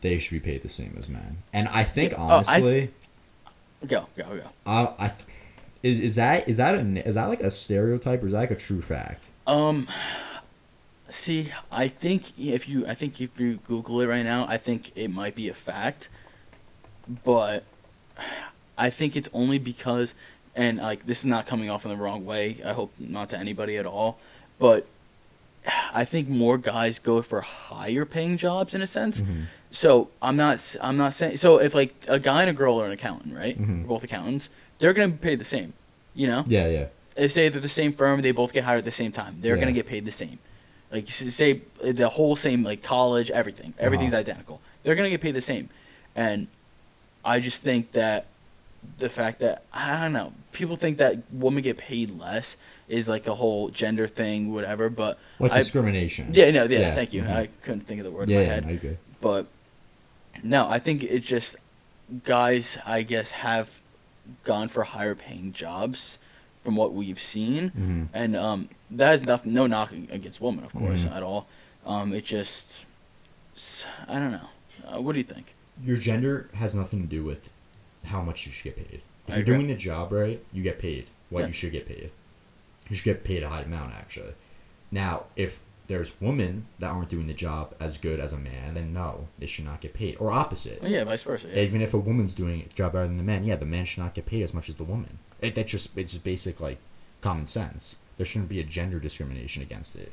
[0.00, 1.38] They should be paid the same as men.
[1.52, 2.90] And I think Yeah, oh, I- honestly,
[3.86, 4.48] Go go go.
[4.64, 5.26] I, I, th-
[5.82, 8.50] is, is that is that a is that like a stereotype or is that like
[8.50, 9.26] a true fact?
[9.46, 9.86] Um,
[11.10, 14.92] see, I think if you, I think if you Google it right now, I think
[14.96, 16.08] it might be a fact,
[17.24, 17.64] but
[18.76, 20.14] I think it's only because,
[20.56, 22.58] and like this is not coming off in the wrong way.
[22.64, 24.18] I hope not to anybody at all,
[24.58, 24.86] but
[25.92, 29.20] I think more guys go for higher paying jobs in a sense.
[29.20, 29.44] Mhm.
[29.70, 31.36] So I'm not, I'm not saying.
[31.38, 33.58] So if like a guy and a girl are an accountant, right?
[33.60, 33.82] Mhm.
[33.82, 34.48] We're both accountants.
[34.78, 35.72] They're gonna be paid the same,
[36.14, 36.86] you know Yeah, yeah,
[37.16, 39.38] if say they're the same firm, they both get hired at the same time.
[39.40, 39.60] They're Yeah.
[39.62, 40.38] gonna get paid the same.
[40.94, 44.20] Like say the whole same like college, everything, everything's Uh-huh.
[44.20, 44.60] identical.
[44.84, 45.68] They're gonna get paid the same,
[46.14, 46.46] and
[47.24, 48.26] I just think that
[49.00, 52.56] the fact that I don't know, people think that women get paid less
[52.88, 54.88] is like a whole gender thing, whatever.
[54.88, 56.28] But like I, discrimination.
[56.32, 57.22] yeah, no, yeah, Yeah, thank you.
[57.22, 57.34] mhm.
[57.34, 58.80] I couldn't think of the word yeah, in my head.
[58.84, 58.96] you're.
[59.20, 59.46] But
[60.44, 61.56] no, I think it's just
[62.24, 63.80] guys, I guess, have
[64.44, 66.18] gone for higher paying jobs
[66.64, 67.70] from what we've seen.
[67.78, 68.08] Mhm.
[68.14, 71.14] And um, that has nothing, no knocking against women, of course, Mhm.
[71.14, 71.46] at all.
[71.86, 72.86] Um, it just,
[74.08, 74.48] I don't know.
[74.86, 75.54] Uh, what do you think?
[75.82, 77.50] Your gender has nothing to do with
[78.06, 79.02] how much you should get paid.
[79.28, 79.54] If I you're agree.
[79.56, 81.46] doing the job right, you get paid what Yeah.
[81.48, 82.10] you should get paid.
[82.88, 84.32] You should get paid a high amount, actually.
[84.90, 88.92] Now, if there's women that aren't doing the job as good as a man, then
[88.94, 90.16] no, they should not get paid.
[90.18, 90.78] Or opposite.
[90.82, 91.48] Oh, yeah, vice versa.
[91.48, 91.62] Yeah.
[91.62, 94.02] Even if a woman's doing a job better than the man, yeah, the man should
[94.02, 95.18] not get paid as much as the woman.
[95.44, 96.78] It, that's just it's just basic like
[97.20, 97.96] common sense.
[98.16, 100.12] There shouldn't be a gender discrimination against it.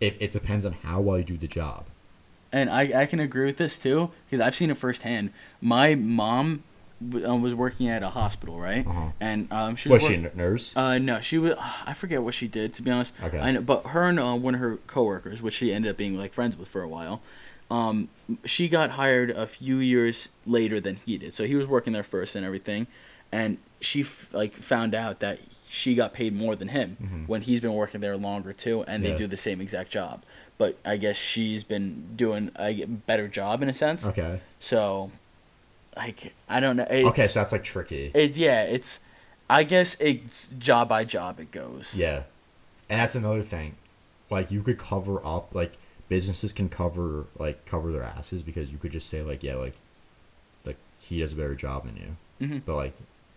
[0.00, 1.86] It, it depends on how well you do the job.
[2.52, 5.32] And I, I can agree with this too because I've seen it firsthand.
[5.60, 6.62] My mom
[7.02, 8.86] uh, was working at a hospital, right?
[8.86, 9.10] Uh-huh.
[9.20, 10.76] And um, she Was was she a nurse?
[10.76, 11.54] Uh, no, she was.
[11.86, 13.14] I forget what she did to be honest.
[13.22, 13.38] Okay.
[13.38, 16.18] I know, but her and uh, one of her coworkers, which she ended up being
[16.18, 17.20] like friends with for a while,
[17.70, 18.08] um,
[18.44, 21.34] she got hired a few years later than he did.
[21.34, 22.86] So he was working there first and everything,
[23.32, 27.28] and she f- like found out that she got paid more than him Mhm.
[27.28, 30.22] when he's been working there longer too, and they do the same exact job.
[30.58, 34.04] But I guess she's been doing a better job in a sense.
[34.04, 34.40] Okay.
[34.58, 35.10] So,
[35.96, 36.86] like, I don't know.
[36.90, 38.10] It's, okay, so that's like tricky.
[38.14, 39.00] it yeah, it's.
[39.48, 41.94] I guess it's job by job it goes.
[41.96, 42.22] Yeah.
[42.88, 43.76] And that's another thing.
[44.28, 45.72] Like you could cover up like
[46.10, 49.76] businesses can cover like cover their asses because you could just say like yeah like
[50.66, 52.16] like he does a better job than you.
[52.46, 52.62] Mhm.
[52.66, 52.94] But like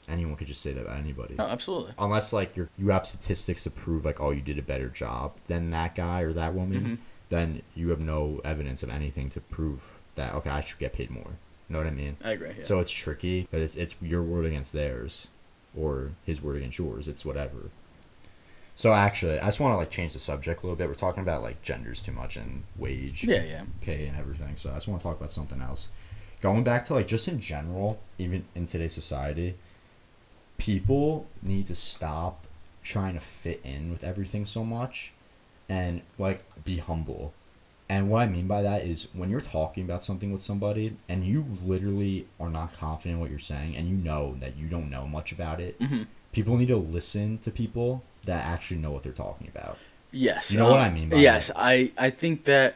[0.09, 1.35] anyone could just say that about anybody.
[1.39, 1.93] Oh, absolutely.
[1.97, 5.33] Unless like you're, you have statistics to prove like oh you did a better job
[5.47, 6.97] than that guy or that woman, Mhm.
[7.29, 11.09] then you have no evidence of anything to prove that okay I should get paid
[11.09, 11.37] more.
[11.69, 12.17] You know what I mean?
[12.25, 12.51] I agree.
[12.57, 12.65] Yeah.
[12.65, 15.27] So it's tricky because it's, it's your word against theirs,
[15.75, 17.07] or his word against yours.
[17.07, 17.69] It's whatever.
[18.75, 20.87] So actually, I just want to like change the subject a little bit.
[20.87, 23.63] We're talking about like genders too much and wage, Yeah, yeah.
[23.81, 24.55] pay, and everything.
[24.55, 25.89] So I just want to talk about something else.
[26.41, 29.55] Going back to like just in general, even in today's society,
[30.57, 32.47] people need to stop
[32.81, 35.13] trying to fit in with everything so much,
[35.69, 37.33] and like be humble.
[37.89, 41.23] And what I mean by that is when you're talking about something with somebody and
[41.23, 44.89] you literally are not confident in what you're saying and you know that you don't
[44.89, 46.07] know much about it, Mhm.
[46.33, 49.77] People need to listen to people that actually know what they're talking about.
[50.11, 50.51] Yes.
[50.51, 51.55] You know what um, I mean by yes, that?
[51.57, 52.75] I I think that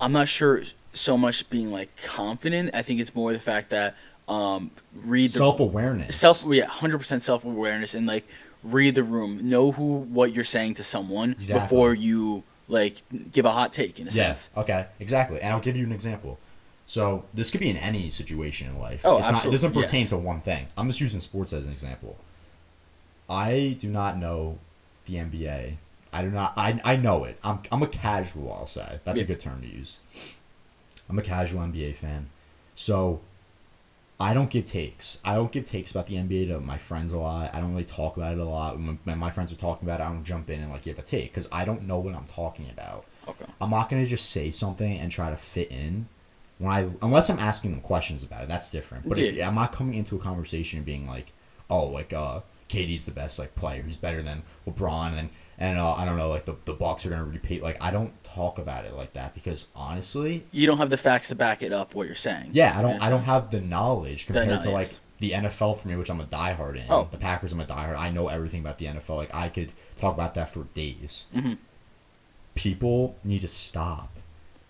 [0.00, 2.70] I'm not sure so much being like confident.
[2.74, 3.96] I think it's more the fact that
[4.28, 6.16] um read the Self awareness.
[6.16, 8.26] self yeah, hundred percent self awareness and like
[8.62, 11.60] read the room, know who what you're saying to someone Exactly.
[11.64, 14.34] before you like give a hot take in a Yeah.
[14.34, 14.50] sense.
[14.56, 14.86] Okay.
[15.00, 15.40] Exactly.
[15.40, 16.38] And I'll give you an example.
[16.86, 19.02] So this could be in any situation in life.
[19.04, 20.08] Oh, it's not, it absolutely, doesn't pertain yes.
[20.10, 20.66] to one thing.
[20.76, 22.16] I'm just using sports as an example.
[23.30, 24.58] I do not know
[25.06, 25.76] the NBA.
[26.12, 26.52] I do not.
[26.56, 27.38] I, I know it.
[27.44, 28.52] I'm I'm a casual.
[28.52, 30.00] I'll say that's a good term to use.
[31.08, 32.30] I'm a casual NBA fan,
[32.74, 33.20] so
[34.18, 35.18] I don't give takes.
[35.24, 37.54] I don't give takes about the NBA to my friends a lot.
[37.54, 38.78] I don't really talk about it a lot.
[38.78, 41.02] When, my friends are talking about it, I don't jump in and like give a
[41.02, 43.06] take because I don't know what I'm talking about.
[43.26, 43.46] Okay.
[43.60, 46.06] I'm not gonna just say something and try to fit in
[46.58, 48.48] when I unless I'm asking them questions about it.
[48.48, 49.08] That's different.
[49.08, 51.32] But if I'm not coming into a conversation and being like,
[51.70, 52.40] oh, like uh,
[52.70, 53.82] KD's the best like player.
[53.82, 55.28] He's better than LeBron and
[55.58, 57.62] and uh, I don't know, like the the Bucks are gonna repeat.
[57.62, 61.28] Like I don't talk about it like that because honestly, You don't have the facts
[61.28, 62.50] to back it up what you're saying.
[62.52, 65.88] yeah, I don't I don't have the knowledge compared no- to like the NFL for
[65.88, 66.84] me, which I'm a diehard in.
[66.88, 67.06] Oh.
[67.10, 67.98] The Packers, I'm a diehard.
[67.98, 69.16] I know everything about the NFL.
[69.16, 71.26] Like I could talk about that for days.
[71.36, 71.58] Mhm.
[72.54, 74.10] People need to stop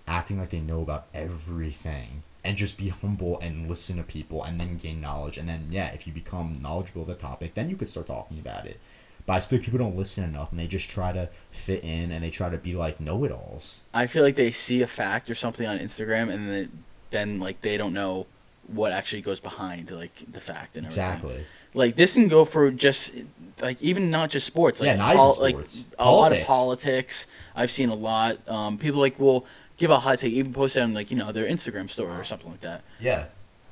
[0.09, 4.59] acting like they know about everything and just be humble and listen to people and
[4.59, 5.37] then gain knowledge.
[5.37, 8.39] And then yeah, if you become knowledgeable of the topic, then you could start talking
[8.39, 8.79] about it.
[9.27, 12.11] But I feel like people don't listen enough and they just try to fit in
[12.11, 13.83] and they try to be like know-it-alls.
[13.93, 17.61] I feel like they see a fact or something on Instagram and then then like
[17.61, 18.27] they don't know
[18.69, 21.05] what actually goes behind like the fact and everything.
[21.13, 21.45] Exactly.
[21.75, 23.13] Like this can go for just
[23.61, 24.81] like even not just sports.
[24.81, 25.85] Like Yeah, not even pol- sports.
[25.99, 27.27] Like a lot of Politics.
[27.55, 28.39] I've seen a lot.
[28.49, 29.45] Um, people like will
[29.81, 32.23] give a hot take, even post it on like you know their Instagram story or
[32.23, 33.25] something like that, Yeah.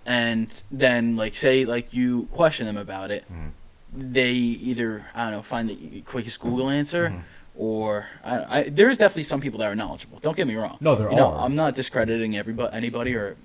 [0.07, 3.25] and then like say like you question them about it.
[3.31, 3.51] Mhm.
[3.93, 7.11] They either I don't know find the quickest Google answer.
[7.11, 7.23] Mhm.
[7.61, 10.21] Or I, I, there's definitely some people that are knowledgeable.
[10.21, 10.77] Don't get me wrong.
[10.81, 11.33] No, there You know.
[11.33, 13.37] I'm not discrediting everybody, anybody or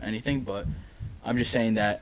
[0.00, 0.66] anything, but
[1.24, 2.00] I'm just saying that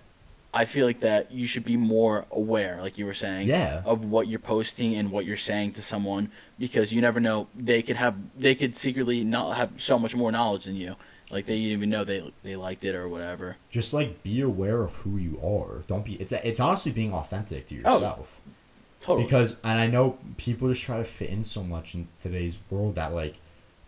[0.60, 3.82] I feel like that you should be more aware, like you were saying, Yeah.
[3.84, 7.80] of what you're posting and what you're saying to someone, because you never know they
[7.86, 8.14] could have
[8.46, 10.96] they could secretly not have so much more knowledge than you,
[11.30, 13.56] like they didn't even know they they liked it or whatever.
[13.70, 15.82] just like be aware of who you are.
[15.86, 16.14] Don't be.
[16.22, 17.94] It's it's honestly being authentic to yourself.
[17.96, 18.40] Oh, yourself.
[19.00, 19.24] Totally.
[19.24, 22.96] Because and I know people just try to fit in so much in today's world
[22.96, 23.34] that like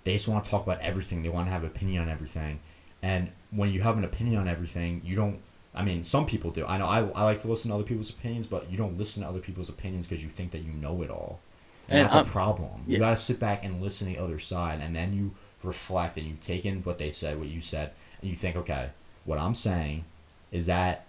[0.05, 1.23] they just want to talk about everything.
[1.23, 2.61] They want to have opinion on everything,
[3.03, 5.41] and when you have an opinion on everything, you don't.
[5.75, 6.65] I mean, some people do.
[6.67, 9.23] I know I, I like to listen to other people's opinions, but you don't listen
[9.23, 11.41] to other people's opinions because you think that you know it all,
[11.89, 12.85] and, And that's I'm- a um, problem.
[12.89, 16.27] You gotta sit back and listen to the other side, and then you reflect and
[16.27, 18.91] you take in what they said, what you said, and you think, okay,
[19.25, 20.05] what I'm saying
[20.51, 21.07] is that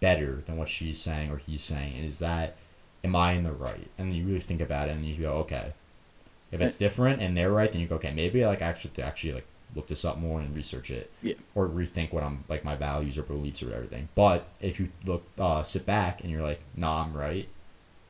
[0.00, 2.56] better than what she's saying or he's saying, and is that
[3.02, 3.88] am I in the right?
[3.98, 5.72] And you really think about it, and you go, okay,
[6.52, 9.46] if it's different and they're right, then you go, okay, maybe like actually actually like
[9.74, 11.34] look this up more and research it, Yeah.
[11.54, 14.08] or rethink what I'm like my values or beliefs or everything.
[14.14, 17.48] But if you look, uh, sit back and you're like, nah, I'm right,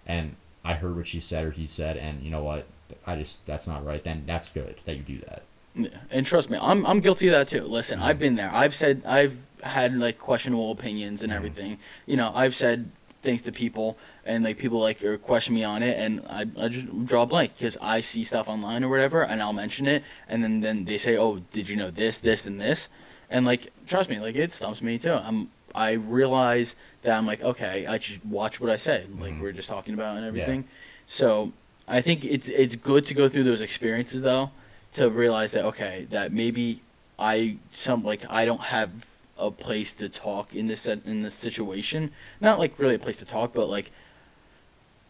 [0.06, 2.66] and I heard what she said or he said, and you know what,
[3.06, 4.02] I just that's not right.
[4.02, 5.42] Then that's good that you do that.
[5.74, 7.64] Yeah, and trust me, I'm I'm guilty of that too.
[7.66, 8.08] Listen, Mm-hmm.
[8.08, 8.50] I've been there.
[8.52, 11.36] I've said I've had like questionable opinions and Mhm.
[11.36, 11.78] everything.
[12.06, 12.90] You know, I've said
[13.22, 16.68] things to people, and like people like or question me on it, and I, I
[16.68, 20.04] just draw a blank because I see stuff online or whatever, and I'll mention it,
[20.28, 22.88] and then then they say, oh, did you know this, this, and this,
[23.30, 25.12] and like trust me, like it stumps me too.
[25.12, 29.40] I'm I realize that I'm like okay, I should watch what I say, like Mhm.
[29.40, 30.64] we are just talking about and everything.
[31.06, 31.52] So
[31.86, 34.50] I think it's it's good to go through those experiences though
[34.92, 36.80] to realize that okay that maybe
[37.18, 38.90] I some like I don't have
[39.38, 43.24] a place to talk in this in this situation not like really a place to
[43.24, 43.90] talk but like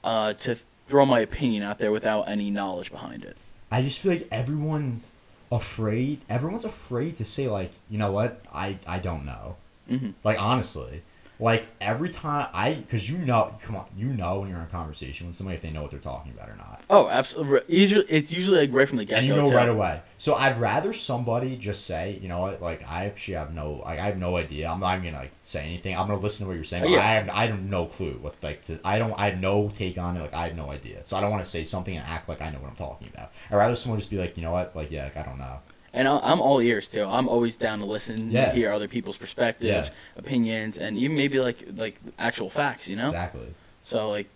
[0.04, 3.36] uh to throw my opinion out there without any knowledge behind it
[3.70, 5.12] I just feel like everyone's
[5.52, 6.20] afraid.
[6.28, 9.56] Everyone's afraid to say like, you know what, I I don't know.
[9.88, 11.02] hmm Like honestly,
[11.40, 14.68] Like every time I, because you know, come on, you know when you're in a
[14.68, 16.82] conversation with somebody if they know what they're talking about or not.
[16.90, 17.60] Oh, absolutely.
[17.68, 20.02] Usually, it's usually like right from the get and you know right away.
[20.16, 24.00] So I'd rather somebody just say, you know what, like I actually have no, like
[24.00, 24.68] I have no idea.
[24.68, 25.96] I'm not even gonna like say anything.
[25.96, 26.82] I'm gonna listen to what you're saying.
[26.82, 27.00] But oh, Yeah.
[27.00, 29.96] I have, I have no clue what like to, I don't, I have no take
[29.96, 30.20] on it.
[30.20, 31.06] Like I have no idea.
[31.06, 33.08] So I don't want to say something and act like I know what I'm talking
[33.14, 33.30] about.
[33.50, 35.60] I'd rather someone just be like, you know what, like yeah, like, I don't know.
[35.92, 37.04] And I- I'm all ears too.
[37.04, 38.52] I'm always down to listen, Yeah.
[38.52, 42.88] hear other people's perspectives, opinions, and even maybe like like actual facts.
[42.88, 43.06] You know.
[43.06, 43.54] Exactly.
[43.84, 44.28] So like,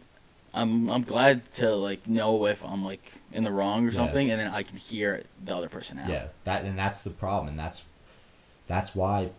[0.54, 3.96] I'm I'm glad to like know if I'm like in the wrong or Yeah.
[3.96, 6.08] something, and then I can hear the other person out.
[6.08, 7.84] Yeah, that and that's the problem, and that's
[8.66, 9.30] that's why,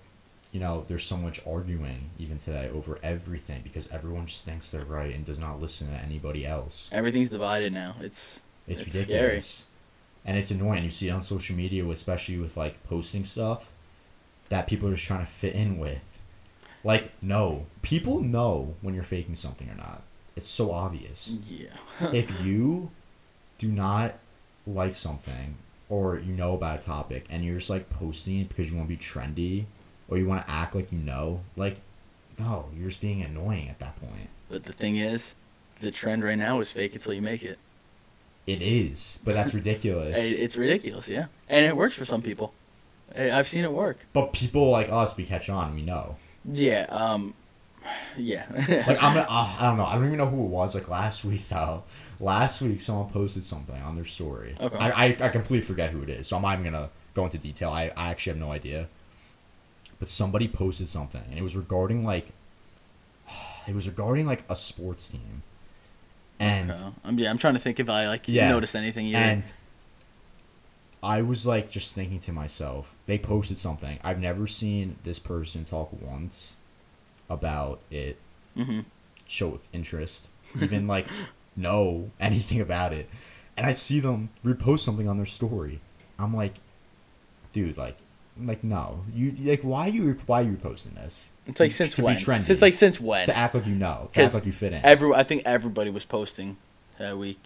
[0.52, 4.84] you know, there's so much arguing even today over everything because everyone just thinks they're
[4.86, 6.89] right and does not listen to anybody else.
[6.91, 7.95] Everything's divided now.
[8.02, 9.65] It's It's, It's ridiculous.
[10.25, 10.83] And it's annoying.
[10.83, 13.71] You see it on social media, especially with like posting stuff
[14.49, 16.21] that people are just trying to fit in with.
[16.83, 17.65] Like, no.
[17.81, 20.03] People know when you're faking something or not.
[20.36, 21.36] It's so obvious.
[21.47, 22.12] yeah.
[22.12, 22.91] if you
[23.57, 24.15] do not
[24.65, 25.57] like something
[25.89, 28.89] or you know about a topic and you're just like posting it because you want
[28.89, 29.65] to be trendy
[30.07, 31.81] or you want to act like you know, like,
[32.39, 34.29] no, you're just being annoying at that point.
[34.49, 35.36] but the thing is,
[35.81, 37.59] the trend right now is fake it till you make it.
[38.45, 40.17] It is, but that's ridiculous.
[40.17, 42.53] It's ridiculous, yeah, and it works for some people.
[43.15, 43.97] I- I've seen it work.
[44.12, 45.73] But people like us, we catch on.
[45.75, 46.17] We know.
[46.51, 46.86] Yeah.
[46.89, 47.34] Um.
[48.17, 48.45] Yeah.
[48.88, 49.86] Like I'm, gonna, uh, I don't know.
[49.86, 50.75] I don't even know who it was.
[50.75, 51.84] Like last week though,
[52.19, 54.56] last week someone posted something on their story.
[54.60, 54.77] Okay.
[54.77, 57.38] I, I, I completely forget who it is, so I'm not even gonna go into
[57.38, 57.69] detail.
[57.69, 58.88] I, I actually have no idea.
[59.99, 62.29] But somebody posted something, and it was regarding like,
[63.67, 65.43] it was regarding like a sports team,
[66.39, 66.82] and Okay.
[67.04, 67.30] I'm yeah.
[67.30, 68.50] I'm trying to think if I like Yeah.
[68.50, 69.17] noticed anything either.
[69.19, 69.54] and
[71.02, 74.00] I was like just thinking to myself, they posted something.
[74.04, 76.56] I've never seen this person talk once
[77.30, 78.17] about it,
[78.56, 78.82] hmm
[79.26, 80.30] show interest,
[80.62, 81.08] even like
[81.58, 83.10] know anything about it.
[83.58, 85.80] And I see them repost something on their story.
[86.17, 86.56] I'm like,
[87.52, 87.98] dude, like,
[88.41, 91.32] like no, you like why you why are you posting this?
[91.45, 92.17] It's like since to when?
[92.19, 93.25] Since like since when?
[93.25, 94.84] to act like you know, to act like you fit in.
[94.84, 96.58] Every I think everybody was posting
[96.99, 97.41] that week.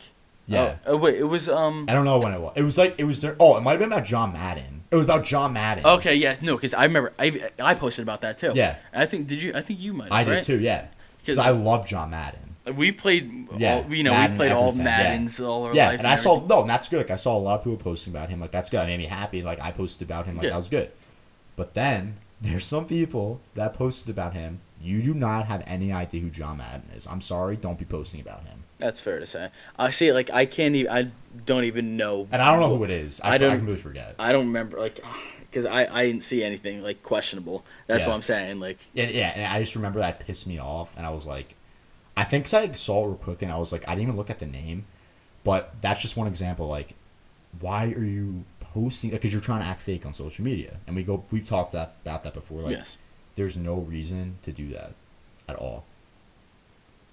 [0.45, 0.75] Yeah.
[0.85, 1.85] Oh, oh, wait, it was um.
[1.89, 2.53] I don't know when it was.
[2.55, 3.35] It was like it was there.
[3.39, 4.83] Oh, it might have been about John Madden.
[4.91, 5.85] It was about John Madden.
[5.85, 8.53] Okay, yeah, no, because I remember I I posted about that too.
[8.55, 8.77] Yeah.
[8.93, 9.51] I think did you?
[9.53, 10.11] I think you might.
[10.11, 10.59] I have, did too.
[10.59, 10.87] Yeah,
[11.19, 12.55] Because I love John Madden.
[12.75, 13.47] We've played.
[13.57, 14.97] Yeah, all, you know, Madden, we played all everything, yeah.
[14.97, 15.99] Maddens all our Yeah, life.
[15.99, 16.97] and I saw no, and that's good.
[16.97, 18.39] Like I saw a lot of people posting about him.
[18.39, 18.83] Like that's good.
[18.83, 19.41] It made me happy.
[19.41, 20.35] Like I posted about him.
[20.35, 20.51] Like Yeah.
[20.51, 20.91] that was good.
[21.57, 24.59] But then there's some people that posted about him.
[24.79, 27.07] You do not have any idea who John Madden is.
[27.07, 27.55] I'm sorry.
[27.55, 28.63] Don't be posting about him.
[28.77, 29.49] That's fair to say.
[29.79, 30.11] I see.
[30.13, 30.91] Like I can't even.
[30.91, 31.11] I
[31.45, 32.27] don't even know.
[32.31, 33.19] And I don't know who it is.
[33.21, 34.15] I, I don't- I completely forget.
[34.19, 34.77] I don't remember.
[34.79, 34.99] Like,
[35.49, 37.65] because I I didn't see anything like questionable.
[37.87, 38.09] That's Yeah.
[38.09, 38.59] what I'm saying.
[38.59, 41.55] Like, And, yeah, and I just remember that pissed me off, and I was like,
[42.15, 44.15] I think 'cause I saw it real quick, and I was like, I didn't even
[44.17, 44.85] look at the name,
[45.43, 46.67] but that's just one example.
[46.67, 46.93] Like,
[47.59, 49.09] why are you posting?
[49.09, 51.95] Because you're trying to act fake on social media, and we go, we've talked that,
[52.03, 52.61] about that before.
[52.61, 52.97] Like, yes.
[53.35, 54.93] there's no reason to do that
[55.47, 55.85] at all.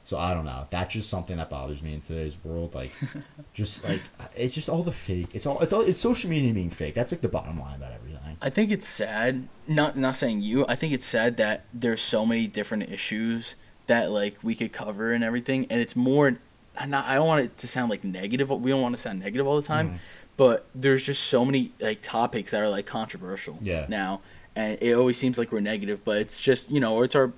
[0.07, 0.67] So I don't know.
[0.69, 2.75] That's just something that bothers me in today's world.
[2.75, 2.93] Like,
[3.55, 4.03] just like
[4.37, 5.29] it's just all the fake.
[5.33, 6.95] It's all it's all it's social media being fake.
[6.95, 8.37] That's like the bottom line about everything.
[8.43, 9.49] I think it's sad.
[9.67, 10.67] Not not saying you.
[10.69, 13.55] I think it's sad that there's so many different issues
[13.87, 16.39] that like we could cover and everything, and it's more.
[16.87, 18.51] Not, I don't want it to sound like negative.
[18.51, 19.99] We don't want to sound negative all the time, Mhm.
[20.37, 23.59] But there's just so many like topics that are like controversial.
[23.61, 23.87] Yeah.
[23.89, 24.21] Now,
[24.57, 27.33] and it always seems like we're negative, but it's just you know it's our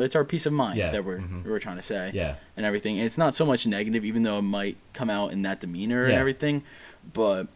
[0.00, 1.44] it's our peace of mind Yeah, that we're mhm.
[1.44, 2.36] we're trying to say Yeah.
[2.56, 2.96] and everything.
[2.98, 6.04] And it's not so much negative, even though it might come out in that demeanor
[6.04, 6.18] and Yeah.
[6.18, 6.64] everything.
[7.12, 7.46] But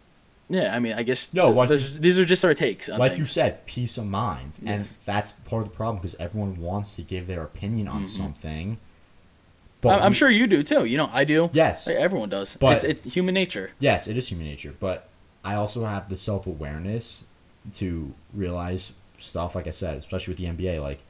[0.48, 2.88] yeah, I mean, I guess No, like- these are just our takes.
[2.88, 6.60] On like you said, peace of mind, and that's part of the problem because everyone
[6.60, 8.08] wants to give their opinion on Mhm.
[8.08, 8.78] something.
[9.90, 10.84] I'm, I'm we- sure you do too.
[10.84, 11.50] You know, I do.
[11.52, 12.56] Yes, everyone does.
[12.56, 13.70] But- it's, it's human nature.
[13.78, 15.08] yes, it is human nature, but
[15.44, 17.24] I also have the self awareness
[17.74, 19.54] to realize stuff.
[19.54, 21.00] Like I said, especially with the NBA, like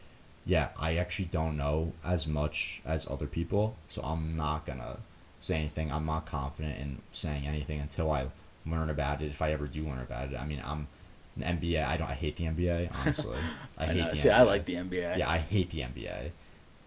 [0.47, 4.99] yeah, I actually don't know as much as other people, so I'm not gonna
[5.41, 5.91] say anything.
[5.93, 8.27] I'm not confident in saying anything until I
[8.67, 9.27] learn about it.
[9.27, 10.87] If I ever do learn about it, I mean, I'm
[11.41, 11.85] an NBA.
[11.87, 12.09] I don't.
[12.11, 12.91] I hate the NBA.
[13.01, 13.37] Honestly,
[13.79, 14.11] I I hate know.
[14.11, 14.33] the See, NBA.
[14.35, 15.19] I like the NBA.
[15.19, 16.31] Yeah, I hate the NBA.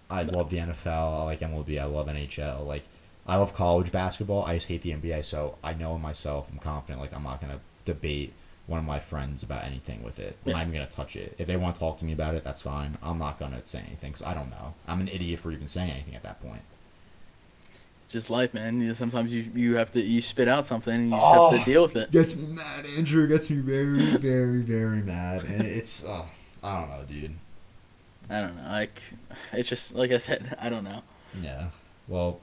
[0.09, 1.21] I love the NFL.
[1.21, 1.79] I like MLB.
[1.79, 2.65] I love NHL.
[2.65, 2.83] Like,
[3.27, 4.43] I love college basketball.
[4.45, 5.25] I just hate the NBA.
[5.25, 6.49] So I know myself.
[6.51, 7.01] I'm confident.
[7.01, 8.33] Like, I'm not gonna debate
[8.67, 10.37] one of my friends about anything with it.
[10.45, 11.35] I'm not even gonna touch it.
[11.37, 12.97] If they want to talk to me about it, that's fine.
[13.03, 14.73] I'm not gonna say anything because I don't know.
[14.87, 16.61] I'm an idiot for even saying anything at that point.
[18.09, 18.79] Just life, man.
[18.79, 21.49] You know, sometimes you you have to you spit out something and you Oh.
[21.51, 22.10] have to deal with it.
[22.12, 22.85] Gets me mad.
[22.97, 26.03] Andrew gets me very, very, very mad, and it's.
[26.05, 26.23] Uh,
[26.63, 27.35] I don't know, dude.
[28.30, 28.69] I don't know.
[28.71, 29.02] Like,
[29.54, 30.56] it's just like I said.
[30.62, 31.02] I don't know.
[31.42, 31.67] Yeah.
[32.08, 32.40] Well,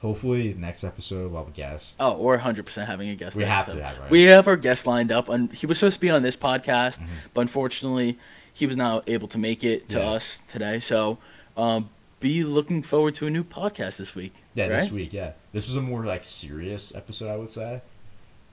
[0.00, 1.96] hopefully next episode we'll have a guest.
[2.00, 3.36] Oh, we're 100 percent having a guest.
[3.36, 4.10] We have to have, right?
[4.10, 7.00] We have our guest lined up, and he was supposed to be on this podcast,
[7.00, 7.06] Mhm.
[7.34, 8.18] but unfortunately,
[8.52, 10.10] he was not able to make it to Yeah.
[10.10, 10.80] us today.
[10.80, 11.18] So,
[11.56, 11.90] um,
[12.20, 14.34] be looking forward to a new podcast this week.
[14.54, 14.80] Yeah, right?
[14.80, 15.12] this week.
[15.12, 17.80] Yeah, this was a more like serious episode, I would say,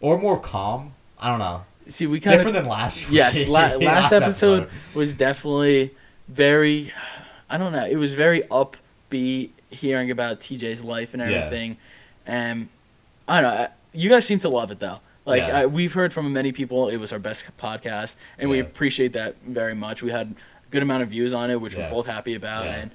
[0.01, 0.93] or more calm.
[1.19, 1.63] I don't know.
[1.87, 3.05] See, we kind of Different than last.
[3.09, 3.15] Week.
[3.17, 3.47] yes.
[3.47, 5.91] La- last episode was definitely
[6.27, 6.91] very.
[7.49, 7.85] I don't know.
[7.85, 11.29] It was very upbeat, hearing about TJ's life and Yeah.
[11.37, 11.77] everything,
[12.25, 12.69] and
[13.27, 13.67] I don't know.
[13.93, 14.99] You guys seem to love it though.
[15.25, 15.59] Like Yeah.
[15.61, 19.35] I, we've heard from many people, it was our best podcast, and we appreciate that
[19.45, 20.03] very much.
[20.03, 20.35] We had
[20.67, 21.85] a good amount of views on it, which Yeah.
[21.85, 22.75] we're both happy about, Yeah.
[22.75, 22.91] and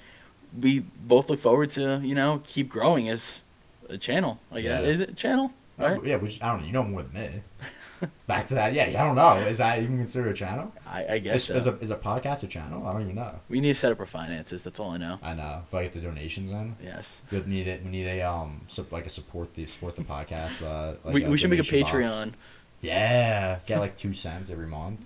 [0.61, 3.43] we both look forward to you know keep growing as
[3.89, 4.41] a channel.
[4.51, 4.81] Like Yeah.
[4.81, 5.53] is it a channel?
[5.79, 6.05] Uh, Right?
[6.05, 6.67] yeah, which I don't know.
[6.67, 7.43] You know more than me.
[8.27, 8.73] Back to that.
[8.73, 9.35] Yeah, I don't know.
[9.47, 10.73] Is that even considered a channel?
[10.87, 12.87] I, I guess Is, is, a, is a podcast a channel?
[12.87, 13.39] I don't even know.
[13.49, 14.65] we need to set up our finances.
[14.65, 15.19] That's all I know.
[15.23, 15.63] I know.
[15.69, 17.23] If I get the donations in, Yes.
[17.31, 17.83] we need it.
[17.85, 20.63] We need a um, so, like a support the support the podcast.
[20.65, 22.15] Uh, like we, we should make a donation box.
[22.15, 22.33] Patreon.
[22.81, 25.05] Yeah, get like two cents every month.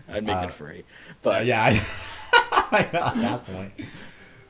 [0.08, 0.82] I'd make Uh, it free.
[1.22, 1.80] But But yeah, I,
[2.72, 3.72] I know at that point.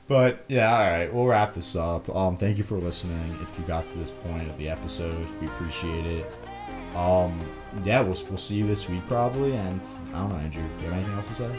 [0.08, 2.08] But yeah, all right, we'll wrap this up.
[2.14, 3.36] Um, thank you for listening.
[3.42, 6.32] If you got to this point of the episode, we appreciate it.
[6.96, 7.38] Um,
[7.84, 9.54] yeah, we'll we'll see you this week probably.
[9.54, 9.80] And
[10.14, 11.58] I don't know, Andrew, do you have anything else to say?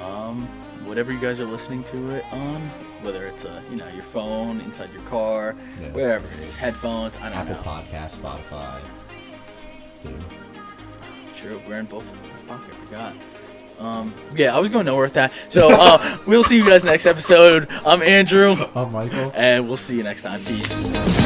[0.00, 0.46] um,
[0.84, 2.60] whatever you guys are listening to it on,
[3.02, 5.88] whether it's a you know your phone inside your car, Yeah.
[5.88, 7.16] wherever it is, headphones.
[7.18, 7.60] I don't Apple know.
[7.62, 8.80] Podcast, Spotify,
[10.02, 10.14] too.
[11.34, 12.04] True, we're in both.
[12.46, 13.14] Fuck, I forgot.
[13.80, 15.32] Um, yeah, I was going nowhere with that.
[15.50, 17.66] So uh, we'll see you guys next episode.
[17.84, 19.32] I'm Andrew, I'm Michael.
[19.34, 20.44] and we'll see you next time.
[20.44, 21.25] Peace.